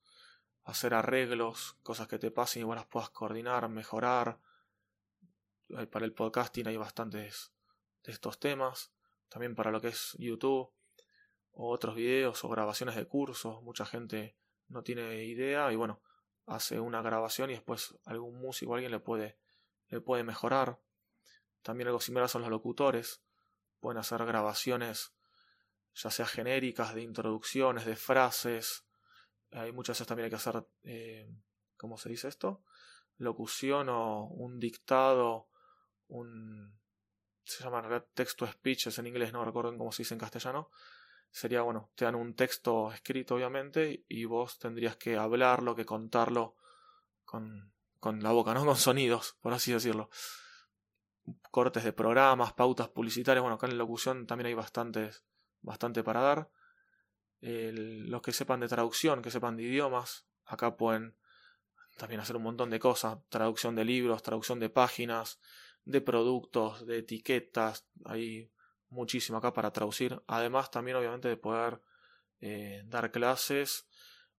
hacer 0.68 0.92
arreglos, 0.92 1.78
cosas 1.82 2.08
que 2.08 2.18
te 2.18 2.30
pasen 2.30 2.60
y 2.60 2.64
vos 2.64 2.76
las 2.76 2.84
puedas 2.84 3.08
coordinar, 3.08 3.68
mejorar. 3.70 4.38
Para 5.90 6.04
el 6.04 6.12
podcasting 6.12 6.68
hay 6.68 6.76
bastantes 6.76 7.52
de 8.04 8.12
estos 8.12 8.38
temas, 8.38 8.92
también 9.28 9.54
para 9.54 9.70
lo 9.70 9.80
que 9.80 9.88
es 9.88 10.14
YouTube 10.18 10.70
o 11.52 11.70
otros 11.70 11.94
videos 11.94 12.44
o 12.44 12.48
grabaciones 12.48 12.96
de 12.96 13.06
cursos, 13.06 13.62
mucha 13.62 13.86
gente 13.86 14.36
no 14.68 14.82
tiene 14.82 15.24
idea 15.24 15.72
y 15.72 15.76
bueno, 15.76 16.02
hace 16.46 16.78
una 16.80 17.00
grabación 17.00 17.50
y 17.50 17.54
después 17.54 17.98
algún 18.04 18.38
músico 18.38 18.74
alguien 18.74 18.92
le 18.92 19.00
puede, 19.00 19.38
le 19.88 20.02
puede 20.02 20.22
mejorar. 20.22 20.78
También 21.62 21.88
algo 21.88 22.00
similar 22.00 22.28
son 22.28 22.42
los 22.42 22.50
locutores. 22.50 23.22
Pueden 23.80 23.98
hacer 23.98 24.24
grabaciones 24.24 25.14
ya 25.94 26.10
sea 26.10 26.26
genéricas, 26.26 26.94
de 26.94 27.02
introducciones, 27.02 27.84
de 27.84 27.96
frases. 27.96 28.84
Hay 29.52 29.72
muchas 29.72 29.96
veces 29.96 30.06
también 30.06 30.24
hay 30.24 30.30
que 30.30 30.36
hacer, 30.36 30.66
eh, 30.84 31.30
¿cómo 31.76 31.96
se 31.96 32.08
dice 32.08 32.28
esto? 32.28 32.62
Locución 33.16 33.88
o 33.88 34.26
un 34.26 34.60
dictado, 34.60 35.48
un... 36.08 36.78
se 37.44 37.64
llama 37.64 38.04
texto 38.14 38.46
speeches 38.46 38.98
en 38.98 39.06
inglés, 39.06 39.32
no 39.32 39.44
recuerdo 39.44 39.76
cómo 39.76 39.92
se 39.92 40.02
dice 40.02 40.14
en 40.14 40.20
castellano 40.20 40.70
sería, 41.30 41.62
bueno, 41.62 41.90
te 41.94 42.04
dan 42.04 42.14
un 42.14 42.34
texto 42.34 42.92
escrito 42.92 43.34
obviamente 43.34 44.04
y 44.08 44.24
vos 44.24 44.58
tendrías 44.58 44.96
que 44.96 45.16
hablarlo, 45.16 45.74
que 45.74 45.84
contarlo 45.84 46.56
con, 47.24 47.72
con 48.00 48.22
la 48.22 48.32
boca, 48.32 48.54
¿no? 48.54 48.64
Con 48.66 48.76
sonidos, 48.76 49.36
por 49.40 49.52
así 49.52 49.72
decirlo. 49.72 50.10
Cortes 51.50 51.84
de 51.84 51.92
programas, 51.92 52.54
pautas 52.54 52.88
publicitarias, 52.88 53.42
bueno, 53.42 53.56
acá 53.56 53.66
en 53.66 53.72
la 53.72 53.78
locución 53.78 54.26
también 54.26 54.46
hay 54.46 54.54
bastantes, 54.54 55.24
bastante 55.60 56.02
para 56.02 56.20
dar. 56.20 56.50
Los 57.40 58.22
que 58.22 58.32
sepan 58.32 58.60
de 58.60 58.68
traducción, 58.68 59.22
que 59.22 59.30
sepan 59.30 59.56
de 59.56 59.64
idiomas, 59.64 60.26
acá 60.44 60.76
pueden 60.76 61.16
también 61.96 62.20
hacer 62.20 62.36
un 62.36 62.42
montón 62.42 62.70
de 62.70 62.78
cosas, 62.78 63.18
traducción 63.28 63.74
de 63.74 63.84
libros, 63.84 64.22
traducción 64.22 64.60
de 64.60 64.70
páginas, 64.70 65.40
de 65.84 66.00
productos, 66.00 66.86
de 66.86 66.98
etiquetas, 66.98 67.86
hay 68.04 68.50
muchísimo 68.90 69.38
acá 69.38 69.52
para 69.52 69.72
traducir. 69.72 70.22
Además, 70.26 70.70
también 70.70 70.96
obviamente 70.96 71.28
de 71.28 71.36
poder 71.36 71.80
eh, 72.40 72.82
dar 72.86 73.10
clases, 73.10 73.88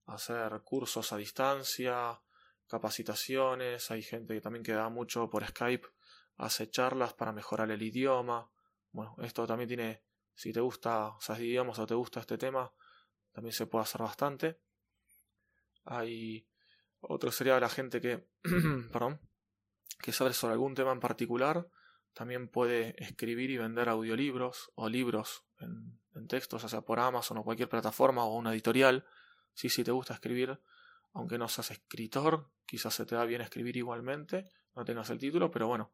hacer 0.06 0.60
cursos 0.62 1.12
a 1.12 1.16
distancia, 1.16 2.20
capacitaciones. 2.66 3.90
Hay 3.90 4.02
gente 4.02 4.34
que 4.34 4.40
también 4.40 4.62
que 4.62 4.72
da 4.72 4.88
mucho 4.88 5.28
por 5.28 5.46
Skype, 5.46 5.86
hace 6.36 6.70
charlas 6.70 7.14
para 7.14 7.32
mejorar 7.32 7.70
el 7.70 7.82
idioma. 7.82 8.50
Bueno, 8.92 9.14
esto 9.22 9.46
también 9.46 9.68
tiene, 9.68 10.02
si 10.34 10.52
te 10.52 10.60
gusta, 10.60 11.08
o 11.08 11.20
sea, 11.20 11.38
idiomas 11.38 11.78
o 11.78 11.86
te 11.86 11.94
gusta 11.94 12.20
este 12.20 12.38
tema, 12.38 12.72
también 13.32 13.52
se 13.52 13.66
puede 13.66 13.84
hacer 13.84 14.02
bastante. 14.02 14.60
Hay 15.84 16.46
otro 17.00 17.32
sería 17.32 17.58
la 17.58 17.68
gente 17.68 18.00
que, 18.00 18.26
perdón, 18.92 19.20
que 20.00 20.12
sabe 20.12 20.32
sobre 20.32 20.52
algún 20.52 20.74
tema 20.74 20.92
en 20.92 21.00
particular 21.00 21.68
también 22.12 22.48
puede 22.48 22.94
escribir 23.02 23.50
y 23.50 23.58
vender 23.58 23.88
audiolibros 23.88 24.72
o 24.74 24.88
libros 24.88 25.44
en, 25.58 25.98
textos, 26.28 26.62
ya 26.62 26.68
sea 26.68 26.82
por 26.82 27.00
Amazon 27.00 27.38
o 27.38 27.44
cualquier 27.44 27.68
plataforma 27.68 28.24
o 28.24 28.36
una 28.36 28.52
editorial. 28.52 29.06
Sí, 29.54 29.68
si 29.68 29.82
te 29.82 29.90
gusta 29.90 30.14
escribir, 30.14 30.60
aunque 31.12 31.38
no 31.38 31.48
seas 31.48 31.70
escritor, 31.70 32.50
quizás 32.66 32.94
se 32.94 33.06
te 33.06 33.14
da 33.14 33.24
bien 33.24 33.40
escribir 33.40 33.76
igualmente, 33.76 34.50
no 34.76 34.84
tengas 34.84 35.08
el 35.10 35.18
título, 35.18 35.50
pero 35.50 35.66
bueno, 35.66 35.92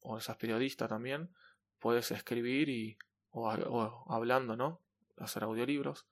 o 0.00 0.20
seas 0.20 0.36
periodista 0.36 0.86
también, 0.86 1.34
puedes 1.80 2.10
escribir 2.12 2.68
y 2.68 2.96
o, 3.30 3.48
o 3.48 4.12
hablando, 4.12 4.56
¿no? 4.56 4.82
Hacer 5.18 5.42
audiolibros. 5.44 6.06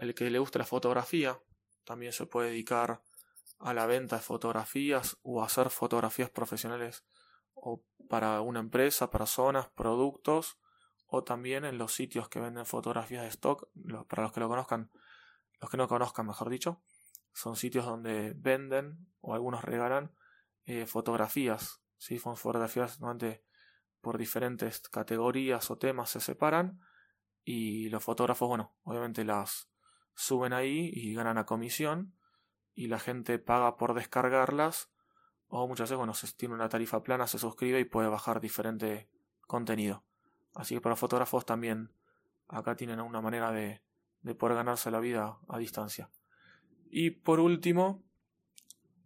El 0.00 0.14
que 0.14 0.30
le 0.30 0.38
guste 0.38 0.58
la 0.58 0.64
fotografía 0.64 1.38
también 1.84 2.14
se 2.14 2.24
puede 2.24 2.48
dedicar 2.48 3.02
a 3.58 3.74
la 3.74 3.84
venta 3.84 4.16
de 4.16 4.22
fotografías 4.22 5.18
o 5.22 5.44
hacer 5.44 5.68
fotografías 5.68 6.30
profesionales 6.30 7.04
o 7.52 7.84
para 8.08 8.40
una 8.40 8.60
empresa, 8.60 9.10
personas, 9.10 9.68
productos 9.68 10.58
o 11.04 11.22
también 11.22 11.66
en 11.66 11.76
los 11.76 11.92
sitios 11.92 12.30
que 12.30 12.40
venden 12.40 12.64
fotografías 12.64 13.24
de 13.24 13.28
stock, 13.28 13.68
para 14.08 14.22
los 14.22 14.32
que 14.32 14.40
lo 14.40 14.48
conozcan, 14.48 14.90
los 15.60 15.68
que 15.68 15.76
no 15.76 15.86
conozcan, 15.86 16.26
mejor 16.26 16.48
dicho, 16.48 16.80
son 17.34 17.56
sitios 17.56 17.84
donde 17.84 18.32
venden 18.34 19.06
o 19.20 19.34
algunos 19.34 19.62
regalan 19.62 20.14
eh, 20.64 20.86
fotografías, 20.86 21.82
¿sí? 21.98 22.18
Son 22.18 22.38
fotografías 22.38 23.00
normalmente 23.00 23.44
por 24.00 24.16
diferentes 24.16 24.80
categorías 24.88 25.70
o 25.70 25.76
temas 25.76 26.08
se 26.08 26.20
separan 26.20 26.80
y 27.44 27.90
los 27.90 28.02
fotógrafos, 28.02 28.48
bueno, 28.48 28.74
obviamente 28.84 29.24
las 29.24 29.69
suben 30.20 30.52
ahí 30.52 30.90
y 30.92 31.14
ganan 31.14 31.38
a 31.38 31.46
comisión 31.46 32.14
y 32.74 32.88
la 32.88 32.98
gente 32.98 33.38
paga 33.38 33.78
por 33.78 33.94
descargarlas 33.94 34.90
o 35.48 35.66
muchas 35.66 35.84
veces, 35.88 35.96
bueno, 35.96 36.14
si 36.14 36.30
tiene 36.36 36.54
una 36.54 36.68
tarifa 36.68 37.02
plana, 37.02 37.26
se 37.26 37.38
suscribe 37.38 37.80
y 37.80 37.84
puede 37.84 38.08
bajar 38.08 38.40
diferente 38.40 39.08
contenido. 39.46 40.04
Así 40.54 40.74
que 40.74 40.80
para 40.80 40.94
fotógrafos 40.94 41.46
también 41.46 41.92
acá 42.48 42.76
tienen 42.76 43.00
una 43.00 43.20
manera 43.20 43.50
de, 43.50 43.82
de 44.20 44.34
poder 44.34 44.56
ganarse 44.56 44.90
la 44.90 45.00
vida 45.00 45.38
a 45.48 45.58
distancia. 45.58 46.10
Y 46.90 47.10
por 47.10 47.40
último, 47.40 48.04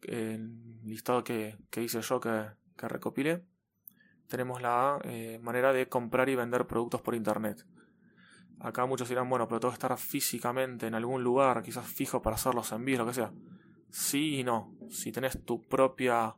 el 0.03 0.83
listado 0.83 1.23
que, 1.23 1.57
que 1.71 1.83
hice 1.83 2.03
yo, 2.03 2.21
que, 2.21 2.51
que 2.77 2.89
recopilé, 2.89 3.45
tenemos 4.27 4.61
la 4.61 4.99
eh, 5.05 5.39
manera 5.41 5.73
de 5.73 5.89
comprar 5.89 6.29
y 6.29 6.35
vender 6.35 6.67
productos 6.67 7.01
por 7.03 7.15
internet. 7.15 7.65
Acá 8.61 8.87
muchos 8.87 9.09
dirán, 9.09 9.29
bueno, 9.29 9.47
pero 9.47 9.61
tengo 9.61 9.73
que 9.73 9.77
estar 9.77 9.97
físicamente 9.99 10.87
en 10.87 10.95
algún 10.95 11.23
lugar, 11.23 11.63
quizás 11.63 11.87
fijo 11.87 12.23
para 12.23 12.37
hacer 12.37 12.55
los 12.55 12.73
envíos, 12.73 12.99
lo 12.99 13.07
que 13.07 13.15
sea. 13.15 13.33
Sí 13.91 14.39
y 14.39 14.45
no. 14.45 14.75
Si 14.89 15.13
tenés 15.13 15.45
tu 15.45 15.63
propia 15.63 16.37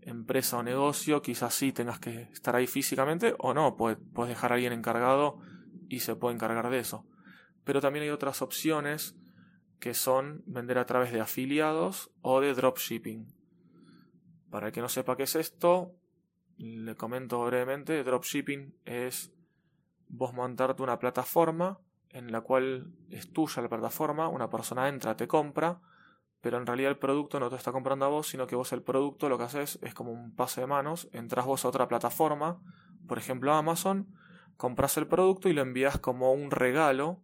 empresa 0.00 0.58
o 0.58 0.62
negocio, 0.62 1.22
quizás 1.22 1.54
sí 1.54 1.72
tengas 1.72 1.98
que 1.98 2.22
estar 2.32 2.54
ahí 2.54 2.66
físicamente 2.66 3.34
o 3.38 3.54
no, 3.54 3.76
puedes, 3.76 3.98
dejar 4.28 4.52
a 4.52 4.54
alguien 4.56 4.72
encargado 4.72 5.38
y 5.88 6.00
se 6.00 6.16
puede 6.16 6.34
encargar 6.34 6.70
de 6.70 6.78
eso. 6.78 7.06
Pero 7.64 7.80
también 7.80 8.04
hay 8.04 8.10
otras 8.10 8.42
opciones 8.42 9.16
que 9.80 9.94
son 9.94 10.42
vender 10.46 10.78
a 10.78 10.86
través 10.86 11.12
de 11.12 11.20
afiliados 11.20 12.10
o 12.20 12.40
de 12.40 12.54
dropshipping. 12.54 13.26
Para 14.50 14.68
el 14.68 14.72
que 14.72 14.80
no 14.80 14.88
sepa 14.88 15.16
qué 15.16 15.24
es 15.24 15.34
esto, 15.36 15.92
le 16.56 16.94
comento 16.94 17.44
brevemente, 17.44 18.04
dropshipping 18.04 18.76
es 18.84 19.33
vos 20.08 20.32
montarte 20.32 20.82
una 20.82 20.98
plataforma 20.98 21.78
en 22.10 22.30
la 22.30 22.42
cual 22.42 22.92
es 23.10 23.32
tuya 23.32 23.60
la 23.62 23.68
plataforma, 23.68 24.28
una 24.28 24.48
persona 24.48 24.88
entra, 24.88 25.16
te 25.16 25.26
compra, 25.26 25.80
pero 26.40 26.58
en 26.58 26.66
realidad 26.66 26.90
el 26.90 26.98
producto 26.98 27.40
no 27.40 27.50
te 27.50 27.56
está 27.56 27.72
comprando 27.72 28.04
a 28.04 28.08
vos, 28.08 28.28
sino 28.28 28.46
que 28.46 28.54
vos 28.54 28.72
el 28.72 28.82
producto 28.82 29.28
lo 29.28 29.36
que 29.36 29.44
haces 29.44 29.78
es 29.82 29.94
como 29.94 30.12
un 30.12 30.34
pase 30.34 30.60
de 30.60 30.66
manos, 30.68 31.08
entras 31.12 31.44
vos 31.44 31.64
a 31.64 31.68
otra 31.68 31.88
plataforma, 31.88 32.60
por 33.08 33.18
ejemplo 33.18 33.52
Amazon, 33.52 34.14
compras 34.56 34.96
el 34.96 35.08
producto 35.08 35.48
y 35.48 35.54
lo 35.54 35.62
envías 35.62 35.98
como 35.98 36.32
un 36.32 36.50
regalo, 36.52 37.20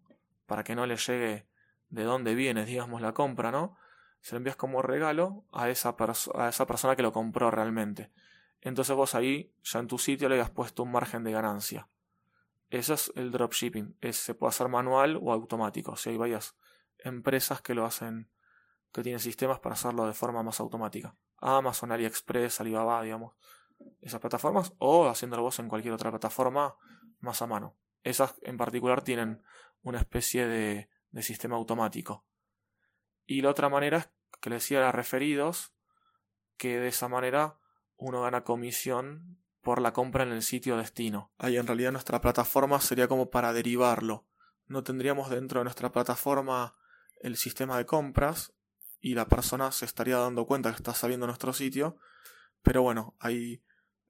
para 0.46 0.64
que 0.64 0.74
no 0.74 0.84
le 0.86 0.96
llegue 0.96 1.46
de 1.90 2.02
dónde 2.02 2.34
viene, 2.34 2.64
digamos, 2.64 3.00
la 3.00 3.14
compra, 3.14 3.52
¿no? 3.52 3.76
Se 4.20 4.34
lo 4.34 4.38
envías 4.38 4.56
como 4.56 4.82
regalo 4.82 5.44
a 5.52 5.68
esa, 5.68 5.94
a 6.34 6.48
esa 6.48 6.66
persona 6.66 6.96
que 6.96 7.02
lo 7.02 7.12
compró 7.12 7.52
realmente. 7.52 8.10
Entonces 8.60 8.96
vos 8.96 9.14
ahí, 9.14 9.54
ya 9.62 9.78
en 9.78 9.86
tu 9.86 9.98
sitio, 9.98 10.28
le 10.28 10.34
habías 10.34 10.50
puesto 10.50 10.82
un 10.82 10.90
margen 10.90 11.22
de 11.22 11.30
ganancia. 11.30 11.88
Eso 12.70 12.94
es 12.94 13.12
el 13.16 13.32
dropshipping. 13.32 13.98
se 14.12 14.34
puede 14.34 14.50
hacer 14.50 14.68
manual 14.68 15.18
o 15.20 15.32
automático. 15.32 15.96
si 15.96 16.10
hay 16.10 16.16
varias 16.16 16.56
empresas 16.98 17.60
que 17.60 17.74
lo 17.74 17.84
hacen 17.84 18.30
que 18.92 19.02
tiene 19.02 19.18
sistemas 19.18 19.60
para 19.60 19.74
hacerlo 19.74 20.06
de 20.06 20.14
forma 20.14 20.42
más 20.42 20.60
automática. 20.60 21.16
Amazon, 21.38 21.92
AliExpress, 21.92 22.60
Alibaba, 22.60 23.02
digamos, 23.02 23.34
esas 24.00 24.20
plataformas, 24.20 24.74
o 24.78 25.08
haciéndolo 25.08 25.42
vos 25.42 25.58
en 25.58 25.68
cualquier 25.68 25.94
otra 25.94 26.10
plataforma 26.10 26.76
más 27.18 27.40
a 27.42 27.46
mano. 27.46 27.76
Esas 28.02 28.34
en 28.42 28.56
particular 28.56 29.02
tienen 29.02 29.42
una 29.82 29.98
especie 29.98 30.46
de, 30.46 30.90
de 31.10 31.22
sistema 31.22 31.56
automático. 31.56 32.24
Y 33.26 33.42
la 33.42 33.50
otra 33.50 33.68
manera 33.68 33.98
es 33.98 34.10
que 34.40 34.50
le 34.50 34.56
decía 34.56 34.86
a 34.88 34.92
referidos, 34.92 35.72
que 36.56 36.78
de 36.78 36.88
esa 36.88 37.08
manera 37.08 37.58
uno 37.96 38.22
gana 38.22 38.44
comisión 38.44 39.39
por 39.62 39.80
la 39.80 39.92
compra 39.92 40.24
en 40.24 40.32
el 40.32 40.42
sitio 40.42 40.76
destino. 40.76 41.32
Ahí 41.38 41.56
en 41.56 41.66
realidad 41.66 41.92
nuestra 41.92 42.20
plataforma 42.20 42.80
sería 42.80 43.08
como 43.08 43.30
para 43.30 43.52
derivarlo. 43.52 44.26
No 44.66 44.82
tendríamos 44.82 45.30
dentro 45.30 45.60
de 45.60 45.64
nuestra 45.64 45.92
plataforma 45.92 46.76
el 47.20 47.36
sistema 47.36 47.76
de 47.76 47.86
compras 47.86 48.52
y 49.00 49.14
la 49.14 49.28
persona 49.28 49.72
se 49.72 49.84
estaría 49.84 50.16
dando 50.16 50.46
cuenta 50.46 50.70
que 50.70 50.76
está 50.76 50.94
saliendo 50.94 51.26
nuestro 51.26 51.52
sitio. 51.52 51.96
Pero 52.62 52.82
bueno, 52.82 53.16
ahí 53.18 53.62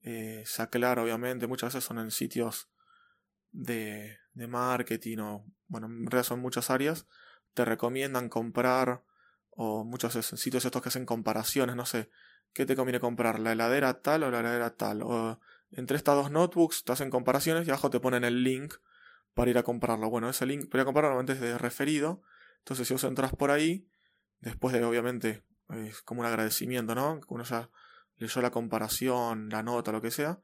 eh, 0.03 0.43
se 0.47 0.63
aclara 0.63 1.03
obviamente, 1.03 1.47
muchas 1.47 1.75
veces 1.75 1.85
son 1.85 1.99
en 1.99 2.11
sitios 2.11 2.69
de, 3.53 4.19
de 4.33 4.47
marketing 4.47 5.19
o, 5.19 5.47
bueno, 5.67 5.87
en 5.87 6.07
realidad 6.07 6.29
son 6.29 6.41
muchas 6.41 6.71
áreas, 6.71 7.07
te 7.55 7.65
recomiendan 7.65 8.29
comprar 8.29 9.05
o 9.51 9.85
muchos 9.85 10.15
sitios 10.15 10.65
estos 10.65 10.83
que 10.83 10.89
hacen 10.89 11.07
comparaciones, 11.07 11.77
no 11.77 11.87
sé, 11.87 12.11
¿qué 12.53 12.67
te 12.67 12.77
conviene 12.77 13.01
comprar? 13.01 13.39
¿La 13.41 13.53
heladera 13.53 14.01
tal 14.03 14.25
o 14.25 14.31
la 14.31 14.41
heladera 14.41 14.71
tal? 14.71 15.03
O 15.03 15.41
entre 15.71 15.97
estas 15.97 16.15
dos 16.15 16.31
notebooks 16.31 16.85
te 16.85 16.93
hacen 16.93 17.11
comparaciones 17.11 17.67
y 17.67 17.71
abajo 17.71 17.91
te 17.91 18.01
ponen 18.01 18.25
el 18.25 18.43
link 18.43 18.75
para 19.35 19.51
ir 19.51 19.59
a 19.59 19.63
comprarlo. 19.63 20.11
Bueno, 20.11 20.29
ese 20.29 20.47
link 20.47 20.69
para 20.69 20.81
ir 20.81 20.83
a 20.83 20.85
comprarlo 20.87 21.11
normalmente 21.11 21.33
es 21.35 21.41
de 21.41 21.59
referido. 21.59 22.23
Entonces 22.59 22.87
si 22.87 22.95
vos 22.95 23.05
entras 23.05 23.33
por 23.35 23.51
ahí, 23.51 23.87
después 24.41 24.75
de 24.75 24.85
obviamente 24.85 25.45
es 25.71 26.03
como 26.03 26.21
un 26.21 26.27
agradecimiento, 26.27 26.95
¿no? 26.95 27.21
Uno 27.29 27.45
ya 27.45 27.71
leyó 28.17 28.43
la 28.43 28.51
comparación, 28.51 29.49
la 29.49 29.63
nota, 29.63 29.93
lo 29.93 30.03
que 30.03 30.11
sea, 30.11 30.41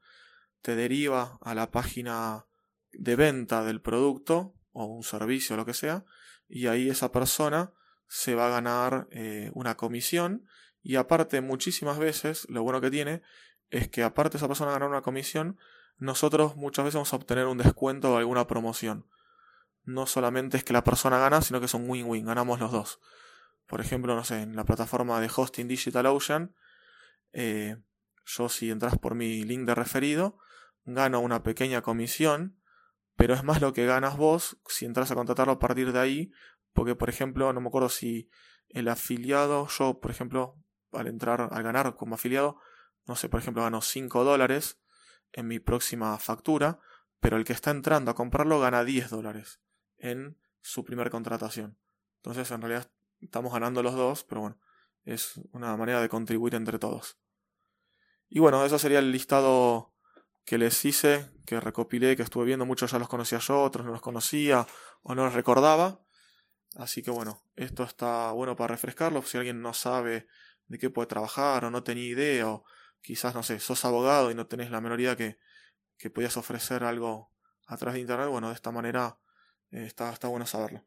te 0.61 0.75
deriva 0.75 1.37
a 1.41 1.53
la 1.53 1.71
página 1.71 2.45
de 2.91 3.15
venta 3.15 3.63
del 3.63 3.81
producto 3.81 4.55
o 4.71 4.85
un 4.85 5.03
servicio, 5.03 5.55
lo 5.55 5.65
que 5.65 5.73
sea, 5.73 6.05
y 6.47 6.67
ahí 6.67 6.89
esa 6.89 7.11
persona 7.11 7.73
se 8.07 8.35
va 8.35 8.47
a 8.47 8.49
ganar 8.49 9.07
eh, 9.11 9.51
una 9.53 9.75
comisión 9.75 10.47
y 10.87 10.95
aparte 10.95 11.41
muchísimas 11.41 11.99
veces 11.99 12.47
lo 12.49 12.63
bueno 12.63 12.79
que 12.79 12.89
tiene 12.89 13.21
es 13.71 13.89
que 13.89 14.03
aparte 14.03 14.35
de 14.35 14.37
esa 14.37 14.47
persona 14.47 14.71
ganar 14.71 14.87
una 14.87 15.01
comisión, 15.01 15.59
nosotros 15.97 16.55
muchas 16.55 16.85
veces 16.85 16.95
vamos 16.95 17.11
a 17.11 17.17
obtener 17.17 17.45
un 17.47 17.57
descuento 17.57 18.13
o 18.13 18.17
alguna 18.17 18.47
promoción. 18.47 19.05
No 19.83 20.05
solamente 20.05 20.55
es 20.55 20.63
que 20.63 20.71
la 20.71 20.85
persona 20.85 21.19
gana, 21.19 21.41
sino 21.41 21.59
que 21.59 21.65
es 21.65 21.73
un 21.73 21.89
win-win, 21.89 22.25
ganamos 22.25 22.61
los 22.61 22.71
dos. 22.71 23.01
Por 23.65 23.81
ejemplo, 23.81 24.15
no 24.15 24.23
sé, 24.23 24.43
en 24.43 24.55
la 24.55 24.63
plataforma 24.63 25.19
de 25.19 25.29
hosting 25.35 25.67
DigitalOcean, 25.67 26.55
eh, 27.33 27.75
yo 28.25 28.47
si 28.47 28.71
entras 28.71 28.97
por 28.97 29.13
mi 29.13 29.43
link 29.43 29.67
de 29.67 29.75
referido, 29.75 30.39
gano 30.85 31.19
una 31.19 31.43
pequeña 31.43 31.81
comisión, 31.81 32.61
pero 33.17 33.33
es 33.33 33.43
más 33.43 33.59
lo 33.59 33.73
que 33.73 33.85
ganas 33.85 34.15
vos 34.15 34.57
si 34.67 34.85
entras 34.85 35.11
a 35.11 35.15
contratarlo 35.15 35.51
a 35.51 35.59
partir 35.59 35.91
de 35.91 35.99
ahí, 35.99 36.31
porque 36.71 36.95
por 36.95 37.09
ejemplo, 37.09 37.51
no 37.51 37.59
me 37.59 37.67
acuerdo 37.67 37.89
si 37.89 38.29
el 38.69 38.87
afiliado, 38.87 39.67
yo 39.67 39.99
por 39.99 40.11
ejemplo, 40.11 40.55
al 40.91 41.07
entrar, 41.07 41.49
al 41.51 41.63
ganar 41.63 41.95
como 41.95 42.15
afiliado, 42.15 42.59
no 43.05 43.15
sé, 43.15 43.29
por 43.29 43.39
ejemplo, 43.39 43.63
gano 43.63 43.81
5 43.81 44.23
dólares 44.23 44.79
en 45.31 45.47
mi 45.47 45.59
próxima 45.59 46.17
factura, 46.17 46.79
pero 47.19 47.37
el 47.37 47.45
que 47.45 47.53
está 47.53 47.71
entrando 47.71 48.11
a 48.11 48.15
comprarlo 48.15 48.59
gana 48.59 48.83
10 48.83 49.09
dólares 49.09 49.59
en 49.97 50.37
su 50.61 50.83
primera 50.83 51.09
contratación. 51.09 51.77
Entonces, 52.17 52.51
en 52.51 52.61
realidad, 52.61 52.91
estamos 53.21 53.53
ganando 53.53 53.81
los 53.81 53.95
dos, 53.95 54.23
pero 54.23 54.41
bueno, 54.41 54.59
es 55.05 55.39
una 55.51 55.75
manera 55.77 56.01
de 56.01 56.09
contribuir 56.09 56.55
entre 56.55 56.79
todos. 56.79 57.17
Y 58.29 58.39
bueno, 58.39 58.63
eso 58.65 58.77
sería 58.77 58.99
el 58.99 59.11
listado 59.11 59.93
que 60.43 60.57
les 60.57 60.83
hice, 60.85 61.29
que 61.45 61.59
recopilé, 61.59 62.15
que 62.15 62.23
estuve 62.23 62.45
viendo. 62.45 62.65
Muchos 62.65 62.91
ya 62.91 62.99
los 62.99 63.07
conocía 63.07 63.39
yo, 63.39 63.61
otros 63.61 63.85
no 63.85 63.91
los 63.91 64.01
conocía 64.01 64.67
o 65.01 65.15
no 65.15 65.25
los 65.25 65.33
recordaba. 65.33 66.01
Así 66.75 67.01
que 67.01 67.11
bueno, 67.11 67.41
esto 67.55 67.83
está 67.83 68.31
bueno 68.31 68.55
para 68.55 68.73
refrescarlo. 68.73 69.21
Si 69.21 69.37
alguien 69.37 69.61
no 69.61 69.73
sabe 69.73 70.27
de 70.67 70.77
qué 70.77 70.89
puede 70.89 71.07
trabajar 71.07 71.65
o 71.65 71.71
no 71.71 71.83
tenía 71.83 72.05
idea 72.05 72.49
o 72.49 72.65
quizás, 73.01 73.33
no 73.33 73.43
sé, 73.43 73.59
sos 73.59 73.85
abogado 73.85 74.31
y 74.31 74.35
no 74.35 74.47
tenés 74.47 74.71
la 74.71 74.81
menor 74.81 74.99
idea 74.99 75.15
que, 75.15 75.37
que 75.97 76.09
podías 76.09 76.37
ofrecer 76.37 76.83
algo 76.83 77.31
a 77.67 77.77
través 77.77 77.95
de 77.95 78.01
internet, 78.01 78.29
bueno, 78.29 78.49
de 78.49 78.55
esta 78.55 78.71
manera 78.71 79.19
eh, 79.71 79.85
está, 79.85 80.11
está 80.11 80.27
bueno 80.27 80.45
saberlo. 80.45 80.85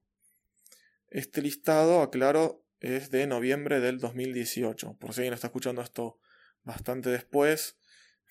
Este 1.09 1.43
listado, 1.43 2.03
aclaro, 2.03 2.65
es 2.79 3.11
de 3.11 3.27
noviembre 3.27 3.81
del 3.81 3.99
2018. 3.99 4.97
Por 4.97 5.13
si 5.13 5.21
alguien 5.21 5.35
está 5.35 5.49
escuchando 5.49 5.83
esto 5.83 6.19
bastante 6.63 7.11
después, 7.11 7.79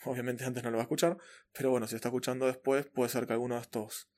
obviamente 0.06 0.46
antes 0.46 0.64
no 0.64 0.72
lo 0.72 0.78
va 0.78 0.84
a 0.84 0.86
escuchar, 0.86 1.18
pero 1.54 1.70
bueno, 1.70 1.88
si 1.88 1.96
está 1.96 2.10
escuchando 2.10 2.48
después, 2.48 2.88
puede 2.88 3.10
ser 3.10 3.28
que 3.28 3.34
alguno 3.34 3.56
de 3.56 3.62
estos, 3.62 4.10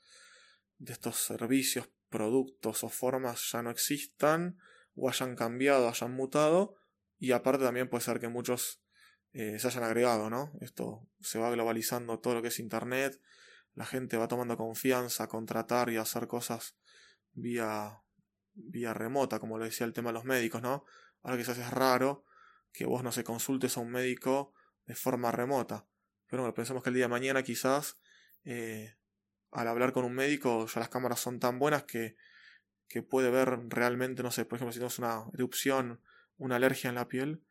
de 0.77 0.93
estos 0.93 1.17
servicios, 1.17 1.89
productos 2.09 2.83
o 2.83 2.89
formas 2.89 3.51
ya 3.51 3.61
no 3.61 3.69
existan, 3.69 4.57
o 4.95 5.09
hayan 5.09 5.35
cambiado, 5.35 5.87
hayan 5.87 6.13
mutado, 6.13 6.75
y 7.21 7.33
aparte 7.33 7.63
también 7.63 7.87
puede 7.87 8.03
ser 8.03 8.19
que 8.19 8.29
muchos 8.29 8.81
eh, 9.31 9.59
se 9.59 9.67
hayan 9.67 9.83
agregado, 9.83 10.31
¿no? 10.31 10.51
Esto 10.59 11.07
se 11.19 11.37
va 11.37 11.51
globalizando 11.51 12.19
todo 12.19 12.33
lo 12.33 12.41
que 12.41 12.47
es 12.47 12.57
Internet, 12.57 13.21
la 13.75 13.85
gente 13.85 14.17
va 14.17 14.27
tomando 14.27 14.57
confianza 14.57 15.25
a 15.25 15.27
contratar 15.27 15.91
y 15.91 15.97
a 15.97 16.01
hacer 16.01 16.25
cosas 16.25 16.79
vía, 17.33 18.01
vía 18.53 18.95
remota, 18.95 19.39
como 19.39 19.59
lo 19.59 19.65
decía 19.65 19.85
el 19.85 19.93
tema 19.93 20.09
de 20.09 20.13
los 20.15 20.25
médicos, 20.25 20.63
¿no? 20.63 20.83
Ahora 21.21 21.37
quizás 21.37 21.59
es 21.59 21.69
raro 21.69 22.25
que 22.73 22.87
vos 22.87 23.03
no 23.03 23.11
se 23.11 23.23
consultes 23.23 23.77
a 23.77 23.81
un 23.81 23.91
médico 23.91 24.55
de 24.87 24.95
forma 24.95 25.31
remota. 25.31 25.85
Pero 26.25 26.41
bueno, 26.41 26.55
pensemos 26.55 26.81
que 26.81 26.89
el 26.89 26.95
día 26.95 27.05
de 27.05 27.09
mañana 27.09 27.43
quizás 27.43 27.99
eh, 28.45 28.95
al 29.51 29.67
hablar 29.67 29.93
con 29.93 30.05
un 30.05 30.13
médico 30.13 30.65
ya 30.65 30.79
las 30.79 30.89
cámaras 30.89 31.19
son 31.19 31.39
tan 31.39 31.59
buenas 31.59 31.83
que, 31.83 32.15
que 32.87 33.03
puede 33.03 33.29
ver 33.29 33.59
realmente, 33.67 34.23
no 34.23 34.31
sé, 34.31 34.43
por 34.43 34.55
ejemplo, 34.55 34.73
si 34.73 34.79
tenemos 34.79 34.97
una 34.97 35.25
erupción, 35.35 36.01
una 36.41 36.55
alergia 36.55 36.89
en 36.89 36.95
la 36.95 37.07
piel, 37.07 37.43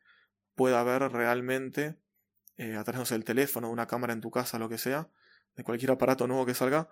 pueda 0.53 0.83
ver 0.83 1.11
realmente, 1.11 1.97
eh, 2.57 2.75
a 2.75 2.83
través 2.83 3.09
del 3.09 3.23
teléfono, 3.23 3.71
una 3.71 3.87
cámara 3.87 4.11
en 4.11 4.19
tu 4.19 4.31
casa, 4.31 4.59
lo 4.59 4.67
que 4.67 4.77
sea, 4.77 5.09
de 5.55 5.63
cualquier 5.63 5.91
aparato 5.91 6.27
nuevo 6.27 6.45
que 6.45 6.53
salga, 6.53 6.89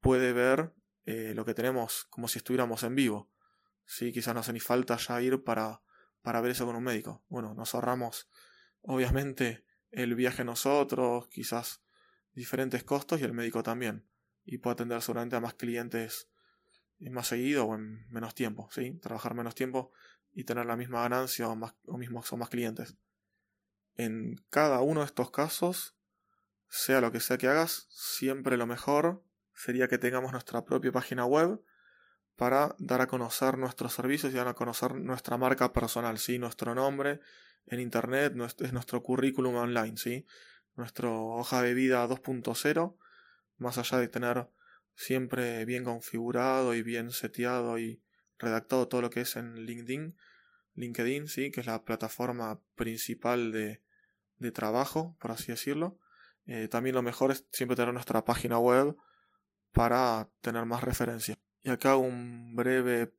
puede 0.00 0.32
ver 0.32 0.72
eh, 1.04 1.34
lo 1.34 1.44
que 1.44 1.54
tenemos 1.54 2.04
como 2.10 2.26
si 2.26 2.38
estuviéramos 2.38 2.82
en 2.82 2.96
vivo. 2.96 3.30
¿sí? 3.84 4.12
Quizás 4.12 4.34
no 4.34 4.40
hace 4.40 4.52
ni 4.52 4.58
falta 4.60 4.96
ya 4.96 5.22
ir 5.22 5.44
para, 5.44 5.82
para 6.20 6.40
ver 6.40 6.50
eso 6.50 6.66
con 6.66 6.74
un 6.74 6.82
médico. 6.82 7.24
Bueno, 7.28 7.54
nos 7.54 7.76
ahorramos, 7.76 8.28
obviamente, 8.82 9.64
el 9.92 10.16
viaje 10.16 10.44
nosotros, 10.44 11.28
quizás 11.28 11.80
diferentes 12.34 12.82
costos 12.82 13.20
y 13.20 13.24
el 13.24 13.32
médico 13.32 13.62
también. 13.62 14.04
Y 14.44 14.58
puede 14.58 14.74
atender 14.74 15.00
seguramente 15.00 15.36
a 15.36 15.40
más 15.40 15.54
clientes 15.54 16.28
más 16.98 17.28
seguido 17.28 17.66
o 17.66 17.74
en 17.74 18.08
menos 18.10 18.34
tiempo, 18.34 18.68
¿sí? 18.72 18.92
Trabajar 19.02 19.34
menos 19.34 19.54
tiempo 19.54 19.92
y 20.36 20.44
tener 20.44 20.66
la 20.66 20.76
misma 20.76 21.00
ganancia 21.00 21.48
o, 21.48 21.56
más, 21.56 21.74
o 21.86 21.96
mismos 21.96 22.30
más 22.34 22.50
clientes. 22.50 22.94
En 23.94 24.36
cada 24.50 24.82
uno 24.82 25.00
de 25.00 25.06
estos 25.06 25.30
casos, 25.30 25.96
sea 26.68 27.00
lo 27.00 27.10
que 27.10 27.20
sea 27.20 27.38
que 27.38 27.48
hagas, 27.48 27.86
siempre 27.88 28.58
lo 28.58 28.66
mejor 28.66 29.24
sería 29.54 29.88
que 29.88 29.96
tengamos 29.96 30.32
nuestra 30.32 30.62
propia 30.66 30.92
página 30.92 31.24
web 31.24 31.62
para 32.36 32.76
dar 32.78 33.00
a 33.00 33.06
conocer 33.06 33.56
nuestros 33.56 33.94
servicios 33.94 34.30
y 34.30 34.36
dar 34.36 34.46
a 34.46 34.52
conocer 34.52 34.94
nuestra 34.94 35.38
marca 35.38 35.72
personal, 35.72 36.18
¿sí? 36.18 36.38
nuestro 36.38 36.74
nombre 36.74 37.20
en 37.64 37.80
Internet, 37.80 38.34
es 38.58 38.72
nuestro 38.74 39.02
currículum 39.02 39.54
online, 39.54 39.96
¿sí? 39.96 40.26
nuestra 40.74 41.10
hoja 41.10 41.62
de 41.62 41.72
vida 41.72 42.06
2.0, 42.06 42.98
más 43.56 43.78
allá 43.78 43.98
de 44.00 44.08
tener 44.08 44.50
siempre 44.94 45.64
bien 45.64 45.84
configurado 45.84 46.74
y 46.74 46.82
bien 46.82 47.10
seteado 47.10 47.78
y 47.78 48.02
redactado 48.38 48.88
todo 48.88 49.02
lo 49.02 49.10
que 49.10 49.22
es 49.22 49.36
en 49.36 49.54
LinkedIn, 49.66 50.16
LinkedIn, 50.74 51.28
¿sí? 51.28 51.50
que 51.50 51.60
es 51.60 51.66
la 51.66 51.84
plataforma 51.84 52.60
principal 52.74 53.52
de, 53.52 53.82
de 54.38 54.52
trabajo, 54.52 55.16
por 55.20 55.30
así 55.30 55.52
decirlo. 55.52 55.98
Eh, 56.46 56.68
también 56.68 56.94
lo 56.94 57.02
mejor 57.02 57.32
es 57.32 57.46
siempre 57.52 57.76
tener 57.76 57.92
nuestra 57.92 58.24
página 58.24 58.58
web 58.58 58.96
para 59.72 60.28
tener 60.40 60.64
más 60.64 60.84
referencia. 60.84 61.36
Y 61.62 61.70
acá 61.70 61.96
un 61.96 62.54
breve 62.54 63.12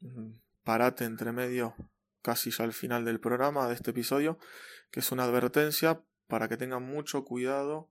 mm, 0.00 0.30
parate 0.62 1.04
entre 1.04 1.32
medio, 1.32 1.74
casi 2.22 2.50
ya 2.50 2.64
al 2.64 2.72
final 2.72 3.04
del 3.04 3.20
programa 3.20 3.66
de 3.68 3.74
este 3.74 3.90
episodio, 3.90 4.38
que 4.90 5.00
es 5.00 5.10
una 5.10 5.24
advertencia 5.24 6.00
para 6.28 6.48
que 6.48 6.56
tengan 6.56 6.84
mucho 6.84 7.24
cuidado 7.24 7.90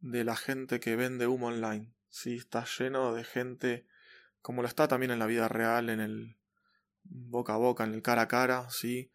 de 0.00 0.24
la 0.24 0.36
gente 0.36 0.80
que 0.80 0.96
vende 0.96 1.26
humo 1.26 1.48
online. 1.48 1.92
Sí, 2.08 2.36
está 2.36 2.64
lleno 2.64 3.14
de 3.14 3.24
gente, 3.24 3.86
como 4.42 4.62
lo 4.62 4.68
está 4.68 4.88
también 4.88 5.10
en 5.10 5.18
la 5.18 5.26
vida 5.26 5.48
real, 5.48 5.90
en 5.90 6.00
el 6.00 6.36
boca 7.02 7.54
a 7.54 7.56
boca, 7.56 7.84
en 7.84 7.94
el 7.94 8.02
cara 8.02 8.22
a 8.22 8.28
cara, 8.28 8.68
sí, 8.70 9.10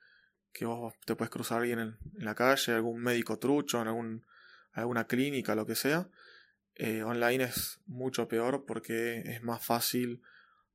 que 0.51 0.65
vos 0.65 0.93
te 1.05 1.15
puedes 1.15 1.29
cruzar 1.29 1.61
alguien 1.61 1.79
en, 1.79 1.97
la 2.17 2.35
calle, 2.35 2.73
algún 2.73 3.01
médico 3.01 3.37
trucho, 3.39 3.81
en 3.81 3.87
algún, 3.87 4.25
alguna 4.71 5.05
clínica, 5.05 5.55
lo 5.55 5.65
que 5.65 5.75
sea. 5.75 6.09
Eh, 6.75 7.03
online 7.03 7.45
es 7.45 7.79
mucho 7.85 8.27
peor 8.27 8.65
porque 8.65 9.21
es 9.25 9.43
más 9.43 9.65
fácil 9.65 10.21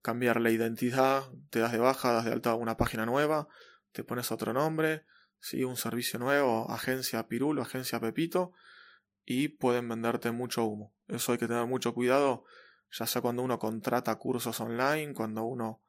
cambiar 0.03 0.41
la 0.41 0.51
identidad, 0.51 1.25
te 1.51 1.61
das 1.61 1.73
de 1.73 1.79
baja, 1.79 2.13
das 2.13 2.25
de 2.25 2.33
alta 2.33 2.55
una 2.55 2.77
página 2.77 3.05
nueva, 3.07 3.49
te 3.93 4.05
pones 4.05 4.33
otro 4.33 4.53
nombre, 4.53 5.05
¿sí? 5.41 5.65
un 5.65 5.77
servicio 5.77 6.19
nuevo, 6.19 6.71
agencia 6.71 7.29
Pirulo, 7.29 7.63
agencia 7.63 8.01
Pepito, 8.01 8.53
y 9.25 9.49
pueden 9.49 9.89
venderte 9.89 10.31
mucho 10.31 10.65
humo. 10.65 10.95
Eso 11.09 11.33
hay 11.33 11.39
que 11.39 11.49
tener 11.49 11.67
mucho 11.67 11.95
cuidado, 11.95 12.45
ya 12.93 13.07
sea 13.07 13.23
cuando 13.23 13.43
uno 13.43 13.59
contrata 13.59 14.15
cursos 14.17 14.61
online, 14.61 15.15
cuando 15.15 15.45
uno 15.45 15.83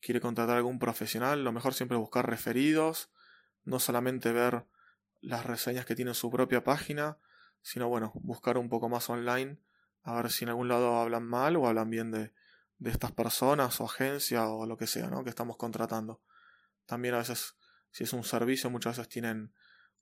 quiere 0.00 0.20
contratar 0.20 0.54
a 0.54 0.58
algún 0.58 0.78
profesional, 0.78 1.44
lo 1.44 1.52
mejor 1.52 1.74
siempre 1.74 1.96
es 1.96 2.00
buscar 2.00 2.28
referidos, 2.28 3.10
no 3.64 3.78
solamente 3.80 4.32
ver 4.32 4.66
las 5.20 5.44
reseñas 5.46 5.86
que 5.86 5.94
tiene 5.94 6.14
su 6.14 6.30
propia 6.30 6.64
página, 6.64 7.18
sino 7.62 7.88
bueno, 7.88 8.12
buscar 8.14 8.58
un 8.58 8.68
poco 8.68 8.88
más 8.88 9.08
online, 9.10 9.58
a 10.02 10.14
ver 10.14 10.30
si 10.30 10.44
en 10.44 10.50
algún 10.50 10.68
lado 10.68 10.96
hablan 10.96 11.24
mal 11.24 11.56
o 11.56 11.66
hablan 11.66 11.90
bien 11.90 12.10
de, 12.10 12.32
de 12.78 12.90
estas 12.90 13.12
personas 13.12 13.80
o 13.80 13.84
agencia 13.84 14.48
o 14.48 14.66
lo 14.66 14.76
que 14.76 14.86
sea, 14.86 15.08
¿no? 15.08 15.24
Que 15.24 15.30
estamos 15.30 15.56
contratando. 15.56 16.22
También 16.86 17.14
a 17.14 17.18
veces, 17.18 17.56
si 17.90 18.04
es 18.04 18.12
un 18.12 18.24
servicio, 18.24 18.70
muchas 18.70 18.96
veces 18.96 19.08
tienen 19.08 19.52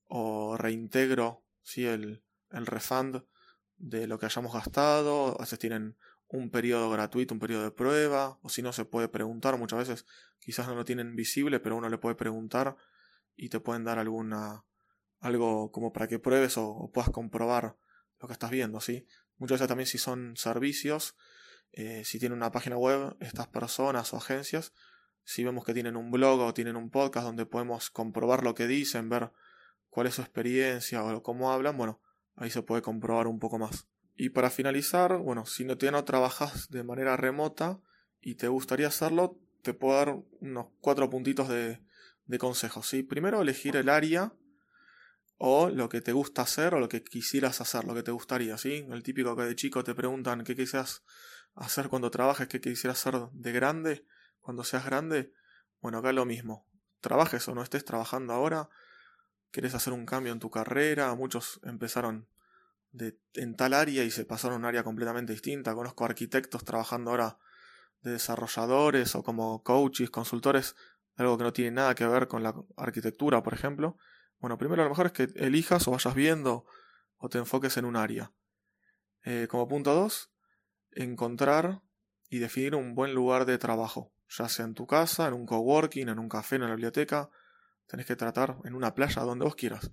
o 0.04 0.56
reintegro, 0.56 1.42
¿sí? 1.62 1.86
El, 1.86 2.22
el 2.50 2.66
refund 2.66 3.24
de 3.78 4.06
lo 4.06 4.18
que 4.18 4.26
hayamos 4.26 4.52
gastado, 4.52 5.34
a 5.36 5.42
veces 5.42 5.58
tienen 5.58 5.96
un 6.28 6.50
periodo 6.50 6.90
gratuito, 6.90 7.34
un 7.34 7.40
periodo 7.40 7.64
de 7.64 7.70
prueba, 7.70 8.38
o 8.42 8.48
si 8.48 8.62
no 8.62 8.72
se 8.72 8.84
puede 8.84 9.08
preguntar, 9.08 9.58
muchas 9.58 9.80
veces 9.80 10.06
quizás 10.38 10.66
no 10.66 10.74
lo 10.74 10.84
tienen 10.84 11.14
visible, 11.14 11.60
pero 11.60 11.76
uno 11.76 11.88
le 11.88 11.98
puede 11.98 12.14
preguntar 12.14 12.76
y 13.36 13.48
te 13.48 13.60
pueden 13.60 13.84
dar 13.84 13.98
alguna 13.98 14.64
algo 15.20 15.72
como 15.72 15.92
para 15.92 16.08
que 16.08 16.18
pruebes 16.18 16.56
o, 16.58 16.90
puedas 16.92 17.10
comprobar 17.10 17.76
lo 18.20 18.28
que 18.28 18.32
estás 18.32 18.50
viendo, 18.50 18.80
¿sí? 18.80 19.06
Muchas 19.38 19.56
veces 19.56 19.68
también 19.68 19.86
si 19.86 19.98
son 19.98 20.36
servicios, 20.36 21.16
eh, 21.72 22.04
si 22.04 22.18
tienen 22.18 22.38
una 22.38 22.52
página 22.52 22.76
web, 22.76 23.16
estas 23.20 23.48
personas 23.48 24.12
o 24.12 24.16
agencias, 24.16 24.72
si 25.24 25.44
vemos 25.44 25.64
que 25.64 25.74
tienen 25.74 25.96
un 25.96 26.10
blog 26.10 26.40
o 26.40 26.54
tienen 26.54 26.76
un 26.76 26.90
podcast 26.90 27.26
donde 27.26 27.46
podemos 27.46 27.90
comprobar 27.90 28.44
lo 28.44 28.54
que 28.54 28.66
dicen, 28.66 29.08
ver 29.08 29.32
cuál 29.88 30.06
es 30.06 30.14
su 30.14 30.22
experiencia 30.22 31.04
o 31.04 31.22
cómo 31.22 31.52
hablan, 31.52 31.76
bueno, 31.76 32.00
ahí 32.36 32.50
se 32.50 32.62
puede 32.62 32.82
comprobar 32.82 33.26
un 33.26 33.38
poco 33.38 33.58
más. 33.58 33.88
Y 34.16 34.30
para 34.30 34.50
finalizar, 34.50 35.18
bueno, 35.18 35.44
si 35.44 35.64
no, 35.64 35.76
te 35.76 35.90
no 35.90 36.04
trabajas 36.04 36.70
de 36.70 36.82
manera 36.82 37.16
remota 37.16 37.78
y 38.20 38.36
te 38.36 38.48
gustaría 38.48 38.88
hacerlo, 38.88 39.38
te 39.62 39.74
puedo 39.74 39.96
dar 39.96 40.16
unos 40.40 40.68
cuatro 40.80 41.10
puntitos 41.10 41.48
de, 41.48 41.80
de 42.24 42.38
consejos. 42.38 42.88
¿sí? 42.88 43.02
Primero, 43.02 43.42
elegir 43.42 43.76
el 43.76 43.90
área 43.90 44.32
o 45.38 45.68
lo 45.68 45.90
que 45.90 46.00
te 46.00 46.12
gusta 46.12 46.42
hacer 46.42 46.74
o 46.74 46.80
lo 46.80 46.88
que 46.88 47.02
quisieras 47.04 47.60
hacer, 47.60 47.84
lo 47.84 47.94
que 47.94 48.02
te 48.02 48.10
gustaría. 48.10 48.56
¿sí? 48.56 48.86
El 48.90 49.02
típico 49.02 49.36
que 49.36 49.42
de 49.42 49.54
chico 49.54 49.84
te 49.84 49.94
preguntan 49.94 50.44
qué 50.44 50.56
quisieras 50.56 51.02
hacer 51.54 51.88
cuando 51.88 52.10
trabajes, 52.10 52.48
qué 52.48 52.60
quisieras 52.60 53.06
hacer 53.06 53.28
de 53.32 53.52
grande, 53.52 54.06
cuando 54.40 54.64
seas 54.64 54.86
grande. 54.86 55.32
Bueno, 55.80 55.98
acá 55.98 56.12
lo 56.12 56.24
mismo. 56.24 56.66
Trabajes 57.00 57.46
o 57.48 57.54
no 57.54 57.62
estés 57.62 57.84
trabajando 57.84 58.32
ahora, 58.32 58.70
quieres 59.50 59.74
hacer 59.74 59.92
un 59.92 60.06
cambio 60.06 60.32
en 60.32 60.40
tu 60.40 60.50
carrera. 60.50 61.14
Muchos 61.14 61.60
empezaron 61.64 62.28
en 63.34 63.56
tal 63.56 63.74
área 63.74 64.04
y 64.04 64.10
se 64.10 64.24
pasaron 64.24 64.56
a 64.56 64.58
un 64.58 64.64
área 64.64 64.84
completamente 64.84 65.32
distinta. 65.32 65.74
Conozco 65.74 66.04
arquitectos 66.04 66.64
trabajando 66.64 67.10
ahora 67.10 67.38
de 68.02 68.12
desarrolladores 68.12 69.14
o 69.14 69.22
como 69.22 69.62
coaches, 69.62 70.10
consultores 70.10 70.74
algo 71.16 71.38
que 71.38 71.44
no 71.44 71.52
tiene 71.52 71.70
nada 71.70 71.94
que 71.94 72.06
ver 72.06 72.28
con 72.28 72.42
la 72.42 72.54
arquitectura, 72.76 73.42
por 73.42 73.54
ejemplo, 73.54 73.96
bueno, 74.38 74.58
primero 74.58 74.82
lo 74.82 74.90
mejor 74.90 75.06
es 75.06 75.12
que 75.12 75.28
elijas 75.36 75.88
o 75.88 75.92
vayas 75.92 76.14
viendo 76.14 76.66
o 77.16 77.28
te 77.28 77.38
enfoques 77.38 77.76
en 77.78 77.86
un 77.86 77.96
área. 77.96 78.32
Eh, 79.24 79.48
como 79.50 79.66
punto 79.66 79.94
2, 79.94 80.30
encontrar 80.92 81.82
y 82.28 82.38
definir 82.38 82.74
un 82.74 82.94
buen 82.94 83.14
lugar 83.14 83.46
de 83.46 83.58
trabajo, 83.58 84.12
ya 84.28 84.48
sea 84.48 84.66
en 84.66 84.74
tu 84.74 84.86
casa, 84.86 85.26
en 85.26 85.34
un 85.34 85.46
coworking, 85.46 86.08
en 86.08 86.18
un 86.18 86.28
café, 86.28 86.56
en 86.56 86.62
una 86.62 86.72
biblioteca, 86.72 87.30
tenés 87.86 88.06
que 88.06 88.16
tratar 88.16 88.58
en 88.64 88.74
una 88.74 88.94
playa, 88.94 89.22
donde 89.22 89.44
vos 89.44 89.56
quieras, 89.56 89.90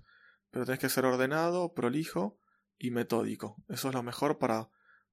pero 0.50 0.66
tenés 0.66 0.78
que 0.78 0.88
ser 0.88 1.06
ordenado, 1.06 1.72
prolijo 1.72 2.38
y 2.78 2.90
metódico. 2.90 3.56
Eso 3.68 3.88
es 3.88 3.94
lo 3.94 4.02
mejor 4.02 4.38
para 4.38 4.70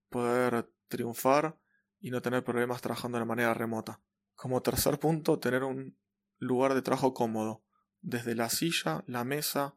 poder 0.09 0.71
triunfar 0.87 1.57
y 1.99 2.11
no 2.11 2.21
tener 2.21 2.43
problemas 2.43 2.81
trabajando 2.81 3.19
de 3.19 3.25
manera 3.25 3.53
remota. 3.53 4.01
Como 4.35 4.61
tercer 4.61 4.99
punto, 4.99 5.39
tener 5.39 5.63
un 5.63 5.97
lugar 6.37 6.73
de 6.73 6.81
trabajo 6.81 7.13
cómodo. 7.13 7.63
Desde 8.01 8.35
la 8.35 8.49
silla, 8.49 9.03
la 9.05 9.23
mesa, 9.23 9.75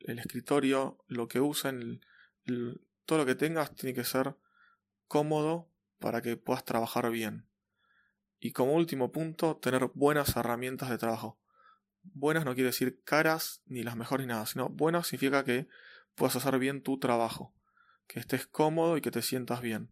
el 0.00 0.18
escritorio, 0.18 0.98
lo 1.08 1.28
que 1.28 1.40
usen, 1.40 2.04
todo 3.06 3.18
lo 3.18 3.26
que 3.26 3.34
tengas 3.34 3.74
tiene 3.74 3.94
que 3.94 4.04
ser 4.04 4.36
cómodo 5.06 5.70
para 5.98 6.20
que 6.20 6.36
puedas 6.36 6.64
trabajar 6.64 7.10
bien. 7.10 7.48
Y 8.38 8.52
como 8.52 8.74
último 8.74 9.12
punto, 9.12 9.56
tener 9.56 9.90
buenas 9.94 10.36
herramientas 10.36 10.90
de 10.90 10.98
trabajo. 10.98 11.38
Buenas 12.02 12.44
no 12.44 12.54
quiere 12.54 12.70
decir 12.70 13.02
caras 13.04 13.62
ni 13.66 13.82
las 13.84 13.96
mejores 13.96 14.26
ni 14.26 14.32
nada, 14.32 14.46
sino 14.46 14.68
buenas 14.68 15.06
significa 15.06 15.44
que 15.44 15.68
puedas 16.14 16.36
hacer 16.36 16.58
bien 16.58 16.82
tu 16.82 16.98
trabajo, 16.98 17.54
que 18.06 18.20
estés 18.20 18.46
cómodo 18.46 18.96
y 18.96 19.00
que 19.00 19.10
te 19.10 19.22
sientas 19.22 19.60
bien. 19.60 19.90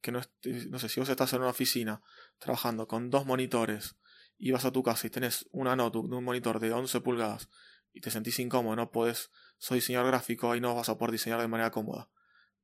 Que 0.00 0.12
no, 0.12 0.20
no 0.70 0.78
sé, 0.78 0.88
si 0.88 1.00
vos 1.00 1.08
estás 1.08 1.32
en 1.32 1.40
una 1.40 1.50
oficina 1.50 2.02
trabajando 2.38 2.86
con 2.86 3.10
dos 3.10 3.26
monitores, 3.26 3.96
y 4.38 4.52
vas 4.52 4.64
a 4.64 4.72
tu 4.72 4.82
casa 4.82 5.06
y 5.06 5.10
tenés 5.10 5.48
una 5.50 5.74
notebook 5.74 6.08
de 6.08 6.16
un 6.16 6.24
monitor 6.24 6.60
de 6.60 6.72
11 6.72 7.00
pulgadas 7.00 7.48
y 7.92 8.00
te 8.00 8.10
sentís 8.10 8.38
incómodo, 8.38 8.76
no 8.76 8.90
podés, 8.92 9.30
soy 9.58 9.78
diseñador 9.78 10.08
gráfico 10.08 10.54
y 10.54 10.60
no 10.60 10.74
vas 10.74 10.88
a 10.88 10.96
poder 10.96 11.12
diseñar 11.12 11.40
de 11.40 11.48
manera 11.48 11.70
cómoda. 11.70 12.08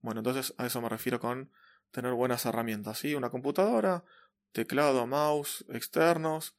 Bueno, 0.00 0.20
entonces 0.20 0.54
a 0.58 0.66
eso 0.66 0.80
me 0.80 0.88
refiero 0.88 1.18
con 1.18 1.50
tener 1.90 2.12
buenas 2.12 2.46
herramientas, 2.46 2.98
¿sí? 2.98 3.14
Una 3.14 3.30
computadora, 3.30 4.04
teclado, 4.52 5.06
mouse, 5.06 5.64
externos. 5.68 6.54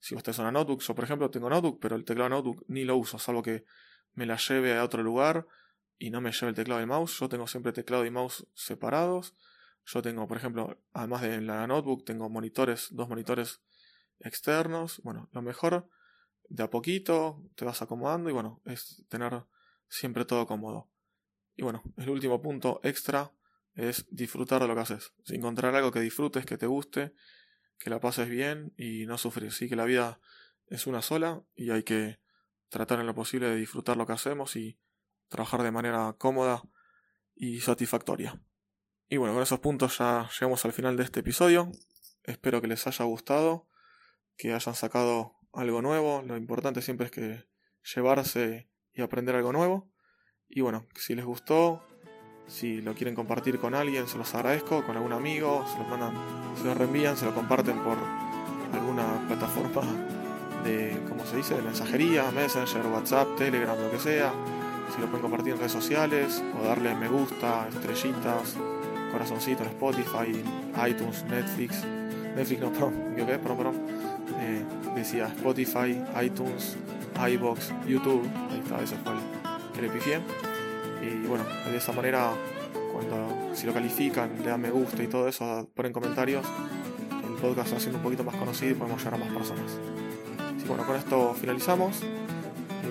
Si 0.00 0.14
vos 0.14 0.24
tenés 0.24 0.38
una 0.38 0.50
notebook, 0.50 0.80
yo 0.80 0.94
por 0.94 1.04
ejemplo 1.04 1.30
tengo 1.30 1.48
notebook, 1.48 1.78
pero 1.80 1.94
el 1.94 2.04
teclado 2.04 2.30
notebook 2.30 2.64
ni 2.66 2.84
lo 2.84 2.96
uso, 2.96 3.18
salvo 3.18 3.42
que 3.42 3.64
me 4.14 4.26
la 4.26 4.36
lleve 4.36 4.76
a 4.76 4.82
otro 4.82 5.02
lugar 5.02 5.46
y 5.98 6.10
no 6.10 6.20
me 6.20 6.32
lleve 6.32 6.50
el 6.50 6.54
teclado 6.54 6.80
y 6.80 6.86
mouse. 6.86 7.18
Yo 7.18 7.28
tengo 7.28 7.46
siempre 7.46 7.72
teclado 7.72 8.04
y 8.06 8.10
mouse 8.10 8.46
separados. 8.54 9.34
Yo 9.84 10.02
tengo, 10.02 10.28
por 10.28 10.36
ejemplo, 10.36 10.80
además 10.92 11.22
de 11.22 11.40
la 11.40 11.66
notebook, 11.66 12.04
tengo 12.04 12.28
monitores, 12.28 12.88
dos 12.90 13.08
monitores 13.08 13.60
externos. 14.20 15.00
Bueno, 15.02 15.28
lo 15.32 15.42
mejor 15.42 15.88
de 16.48 16.62
a 16.62 16.70
poquito 16.70 17.42
te 17.54 17.64
vas 17.64 17.82
acomodando 17.82 18.30
y 18.30 18.32
bueno, 18.32 18.60
es 18.64 19.04
tener 19.08 19.44
siempre 19.88 20.24
todo 20.24 20.46
cómodo. 20.46 20.90
Y 21.56 21.62
bueno, 21.62 21.82
el 21.96 22.10
último 22.10 22.40
punto 22.40 22.80
extra 22.82 23.32
es 23.74 24.06
disfrutar 24.10 24.62
de 24.62 24.68
lo 24.68 24.74
que 24.74 24.80
haces. 24.80 25.12
Encontrar 25.26 25.74
algo 25.74 25.90
que 25.90 26.00
disfrutes, 26.00 26.46
que 26.46 26.58
te 26.58 26.66
guste, 26.66 27.14
que 27.78 27.90
la 27.90 28.00
pases 28.00 28.28
bien 28.28 28.72
y 28.76 29.06
no 29.06 29.18
sufrir. 29.18 29.52
Sí 29.52 29.68
que 29.68 29.76
la 29.76 29.84
vida 29.84 30.20
es 30.66 30.86
una 30.86 31.02
sola 31.02 31.42
y 31.54 31.70
hay 31.70 31.82
que 31.82 32.20
tratar 32.68 33.00
en 33.00 33.06
lo 33.06 33.14
posible 33.14 33.48
de 33.48 33.56
disfrutar 33.56 33.96
lo 33.96 34.06
que 34.06 34.12
hacemos 34.12 34.56
y 34.56 34.78
trabajar 35.28 35.62
de 35.62 35.70
manera 35.70 36.14
cómoda 36.18 36.62
y 37.34 37.60
satisfactoria. 37.60 38.40
Y 39.08 39.16
bueno, 39.16 39.34
con 39.34 39.42
esos 39.42 39.60
puntos 39.60 39.98
ya 39.98 40.28
llegamos 40.38 40.64
al 40.64 40.72
final 40.72 40.96
de 40.96 41.04
este 41.04 41.20
episodio. 41.20 41.70
Espero 42.24 42.60
que 42.60 42.66
les 42.66 42.86
haya 42.86 43.04
gustado 43.04 43.68
que 44.38 44.54
hayan 44.54 44.74
sacado 44.74 45.34
algo 45.52 45.82
nuevo. 45.82 46.22
Lo 46.22 46.36
importante 46.36 46.80
siempre 46.80 47.06
es 47.06 47.12
que 47.12 47.44
llevarse 47.94 48.70
y 48.94 49.02
aprender 49.02 49.34
algo 49.34 49.52
nuevo. 49.52 49.90
Y 50.48 50.62
bueno, 50.62 50.86
si 50.94 51.14
les 51.14 51.24
gustó, 51.24 51.82
si 52.46 52.80
lo 52.80 52.94
quieren 52.94 53.14
compartir 53.14 53.58
con 53.58 53.74
alguien, 53.74 54.06
se 54.06 54.16
los 54.16 54.34
agradezco, 54.34 54.86
con 54.86 54.96
algún 54.96 55.12
amigo, 55.12 55.66
se 55.70 55.78
los 55.78 55.88
mandan, 55.88 56.14
se 56.56 56.64
lo 56.64 56.74
reenvían, 56.74 57.16
se 57.16 57.26
lo 57.26 57.34
comparten 57.34 57.78
por 57.82 57.98
alguna 58.72 59.26
plataforma 59.26 59.82
de, 60.64 61.02
¿cómo 61.08 61.26
se 61.26 61.36
dice?, 61.36 61.54
de 61.54 61.62
mensajería, 61.62 62.30
Messenger, 62.30 62.86
WhatsApp, 62.86 63.36
Telegram, 63.36 63.78
lo 63.78 63.90
que 63.90 63.98
sea. 63.98 64.32
Lo 65.00 65.06
pueden 65.06 65.22
compartir 65.22 65.52
en 65.52 65.58
redes 65.58 65.72
sociales 65.72 66.42
o 66.60 66.64
darle 66.64 66.94
me 66.94 67.08
gusta, 67.08 67.68
estrellitas, 67.68 68.56
corazoncito 69.12 69.62
en 69.62 69.68
Spotify, 69.70 70.42
iTunes, 70.88 71.24
Netflix, 71.24 71.84
Netflix 72.34 72.60
no, 72.60 72.72
perdón, 72.72 72.94
¿qué? 73.16 73.24
Perdón, 73.24 73.56
perdón 73.56 73.74
eh, 74.40 74.64
decía 74.94 75.26
Spotify, 75.36 76.00
iTunes, 76.22 76.76
iBox, 77.30 77.72
YouTube, 77.86 78.28
ahí 78.50 78.60
está, 78.62 78.82
eso 78.82 78.96
fue 79.02 79.12
el 79.84 79.90
pifié. 79.90 80.20
Y 81.02 81.26
bueno, 81.26 81.44
de 81.70 81.76
esa 81.76 81.92
manera, 81.92 82.32
cuando 82.92 83.54
si 83.54 83.66
lo 83.66 83.72
califican, 83.72 84.30
le 84.38 84.50
dan 84.50 84.60
me 84.60 84.70
gusta 84.70 85.02
y 85.02 85.06
todo 85.06 85.28
eso, 85.28 85.68
ponen 85.74 85.92
comentarios, 85.92 86.44
el 87.26 87.34
podcast 87.34 87.74
va 87.74 87.80
siendo 87.80 87.98
un 87.98 88.04
poquito 88.04 88.24
más 88.24 88.36
conocido 88.36 88.72
y 88.72 88.74
podemos 88.74 88.98
llegar 88.98 89.14
a 89.14 89.24
más 89.24 89.32
personas. 89.32 89.78
Bueno, 90.66 90.84
con 90.84 90.96
esto 90.96 91.34
finalizamos. 91.34 92.02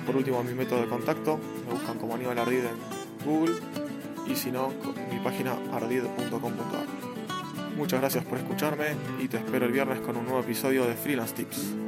Por 0.08 0.16
último, 0.16 0.42
mi 0.42 0.54
método 0.54 0.82
de 0.82 0.88
contacto, 0.88 1.38
me 1.68 1.74
buscan 1.74 2.00
como 2.00 2.16
Aníbal 2.16 2.40
Ardid 2.40 2.64
en 2.64 3.26
Google 3.26 3.56
y 4.26 4.36
si 4.36 4.52
no, 4.52 4.70
mi 5.12 5.20
página 5.20 5.58
ardid.com.ar. 5.74 7.76
Muchas 7.76 8.00
gracias 8.00 8.24
por 8.24 8.38
escucharme 8.38 8.96
y 9.20 9.28
te 9.28 9.38
espero 9.38 9.66
el 9.66 9.74
viernes 9.74 10.00
con 10.00 10.16
un 10.16 10.24
nuevo 10.24 10.40
episodio 10.40 10.86
de 10.86 10.94
Freelance 10.94 11.36
Tips. 11.36 11.87